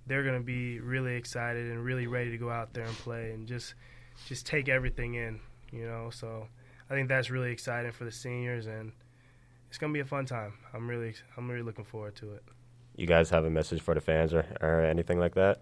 they're 0.08 0.24
going 0.24 0.40
to 0.40 0.44
be 0.44 0.80
really 0.82 1.16
excited 1.16 1.72
and 1.72 1.86
really 1.86 2.08
ready 2.08 2.32
to 2.32 2.38
go 2.38 2.50
out 2.50 2.74
there 2.74 2.84
and 2.84 2.96
play 2.98 3.32
and 3.32 3.48
just 3.48 3.76
just 4.28 4.46
take 4.46 4.70
everything 4.70 5.16
in, 5.16 5.40
you 5.72 5.86
know. 5.86 6.10
So 6.12 6.48
I 6.90 6.94
think 6.94 7.08
that's 7.08 7.30
really 7.30 7.52
exciting 7.52 7.92
for 7.92 8.06
the 8.06 8.12
seniors, 8.12 8.68
and 8.68 8.92
it's 9.70 9.78
going 9.78 9.92
to 9.92 9.98
be 9.98 10.02
a 10.02 10.06
fun 10.06 10.26
time. 10.26 10.54
I'm 10.74 10.90
really 10.90 11.14
I'm 11.38 11.50
really 11.50 11.64
looking 11.64 11.86
forward 11.86 12.16
to 12.18 12.34
it. 12.34 12.44
You 12.96 13.08
guys 13.08 13.30
have 13.30 13.46
a 13.46 13.50
message 13.50 13.82
for 13.82 13.94
the 13.94 14.02
fans 14.02 14.34
or, 14.34 14.46
or 14.60 14.82
anything 14.82 15.20
like 15.20 15.36
that? 15.36 15.62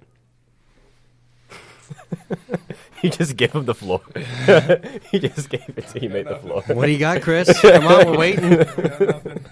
you 3.01 3.09
just 3.09 3.35
gave 3.37 3.51
him 3.51 3.65
the 3.65 3.75
floor. 3.75 4.01
he 5.11 5.19
just 5.19 5.49
gave 5.49 5.69
it 5.75 5.87
to 5.89 6.01
you, 6.01 6.09
made 6.09 6.27
the 6.27 6.37
floor. 6.37 6.63
What 6.67 6.85
do 6.85 6.91
you 6.91 6.99
got, 6.99 7.21
Chris? 7.21 7.59
Come 7.61 7.87
on, 7.87 8.11
we're 8.11 8.17
waiting. 8.17 8.49
nothing. 8.49 9.45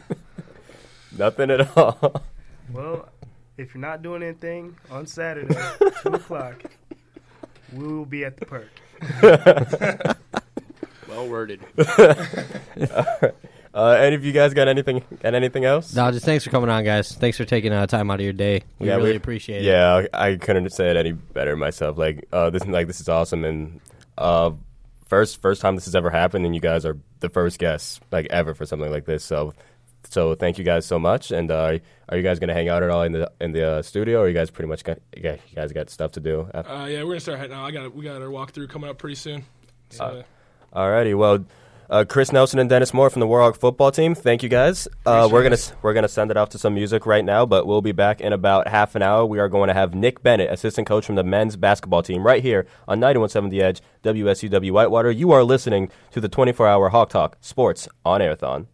Nothing 1.18 1.52
at 1.52 1.78
all. 1.78 2.22
Well, 2.72 3.10
if 3.58 3.74
you're 3.74 3.82
not 3.82 4.02
doing 4.02 4.24
anything 4.24 4.76
on 4.92 5.08
Saturday, 5.08 5.56
two 6.02 6.10
o'clock, 6.10 6.64
we 7.74 7.88
will 7.88 8.06
be 8.06 8.26
at 8.26 8.38
the 8.38 8.46
perk. 8.46 8.70
Well 11.08 11.30
worded. 11.30 11.62
Uh, 13.74 13.92
any 13.92 14.16
of 14.16 14.26
you 14.26 14.32
guys 14.32 14.56
got 14.56 14.68
anything? 14.68 15.04
Got 15.22 15.36
anything 15.36 15.64
else? 15.64 15.94
No, 15.94 16.12
just 16.12 16.26
thanks 16.26 16.44
for 16.44 16.50
coming 16.50 16.68
on, 16.68 16.84
guys. 16.84 17.12
Thanks 17.12 17.38
for 17.38 17.46
taking 17.46 17.72
uh, 17.72 17.86
time 17.86 18.10
out 18.10 18.16
of 18.20 18.24
your 18.24 18.34
day. 18.34 18.64
We 18.80 18.90
really 18.90 19.16
appreciate 19.16 19.62
it. 19.62 19.66
Yeah, 19.66 20.08
I 20.16 20.30
I 20.32 20.36
couldn't 20.38 20.68
say 20.72 20.90
it 20.90 20.98
any 20.98 21.12
better 21.12 21.56
myself. 21.56 21.96
Like, 21.96 22.28
uh, 22.34 22.50
this 22.50 22.66
like 22.66 22.88
this 22.88 23.00
is 23.00 23.08
awesome, 23.08 23.46
and 23.46 23.80
uh, 24.18 24.52
first 25.06 25.44
first 25.44 25.62
time 25.62 25.76
this 25.76 25.86
has 25.86 25.94
ever 25.94 26.10
happened, 26.10 26.44
and 26.48 26.56
you 26.56 26.62
guys 26.62 26.88
are 26.88 26.98
the 27.20 27.30
first 27.30 27.60
guests 27.60 28.00
like 28.12 28.26
ever 28.32 28.56
for 28.56 28.66
something 28.66 28.90
like 28.90 29.06
this. 29.06 29.24
So, 29.24 29.54
so 30.10 30.36
thank 30.36 30.58
you 30.58 30.64
guys 30.64 30.86
so 30.86 30.98
much. 31.00 31.32
And 31.32 31.52
uh, 31.52 31.78
are 32.10 32.18
you 32.18 32.24
guys 32.24 32.40
gonna 32.40 32.54
hang 32.54 32.70
out 32.70 32.84
at 32.84 32.90
all 32.90 33.04
in 33.04 33.12
the 33.12 33.32
in 33.42 33.52
the 33.52 33.68
uh, 33.68 33.82
studio, 33.82 34.22
or 34.22 34.28
you 34.28 34.34
guys 34.34 34.50
pretty 34.50 34.70
much 34.70 34.84
got 34.84 35.00
you 35.16 35.22
guys- 35.22 35.40
you 35.50 35.56
guys 35.56 35.72
got 35.74 35.90
stuff 35.90 36.12
to 36.14 36.20
do? 36.20 36.50
After? 36.54 36.72
Uh, 36.72 36.86
yeah, 36.88 37.04
we're 37.04 37.10
gonna 37.12 37.20
start 37.20 37.40
heading 37.40 37.56
out. 37.56 37.66
I 37.66 37.72
got 37.72 37.94
we 37.96 38.04
got 38.04 38.22
our 38.22 38.28
walkthrough 38.30 38.70
coming 38.70 38.90
up 38.90 38.98
pretty 38.98 39.16
soon. 39.16 39.46
So, 39.90 40.24
Uh, 40.74 40.78
Alrighty, 40.80 41.18
well, 41.18 41.46
uh, 41.90 42.04
Chris 42.08 42.34
Nelson 42.34 42.60
and 42.60 42.70
Dennis 42.70 42.94
Moore 42.94 43.10
from 43.10 43.22
the 43.22 43.26
Warhawk 43.26 43.56
football 43.56 43.90
team. 43.92 44.14
Thank 44.14 44.44
you 44.44 44.50
guys. 44.50 44.88
Uh, 45.06 45.30
we're 45.32 45.44
gonna 45.44 45.58
we're 45.82 45.94
gonna 45.94 46.10
send 46.10 46.30
it 46.30 46.36
off 46.38 46.50
to 46.50 46.58
some 46.58 46.74
music 46.74 47.06
right 47.06 47.24
now, 47.24 47.46
but 47.46 47.66
we'll 47.66 47.82
be 47.82 47.94
back 47.94 48.20
in 48.20 48.34
about 48.34 48.68
half 48.68 48.94
an 48.96 49.02
hour. 49.02 49.26
We 49.26 49.40
are 49.40 49.48
going 49.48 49.70
to 49.70 49.74
have 49.74 49.96
Nick 49.96 50.22
Bennett, 50.22 50.52
assistant 50.52 50.86
coach 50.88 51.06
from 51.06 51.16
the 51.16 51.24
men's 51.24 51.56
basketball 51.56 52.04
team, 52.04 52.26
right 52.28 52.44
here 52.44 52.68
on 52.88 53.00
91.7 53.00 53.50
The 53.50 53.62
Edge, 53.62 53.82
WSUW 54.04 54.72
Whitewater. 54.72 55.10
You 55.12 55.32
are 55.32 55.44
listening 55.44 55.90
to 56.12 56.20
the 56.20 56.28
24 56.28 56.68
hour 56.68 56.90
Hawk 56.90 57.10
Talk 57.10 57.38
Sports 57.40 57.88
on 58.06 58.20
Airthon. 58.20 58.66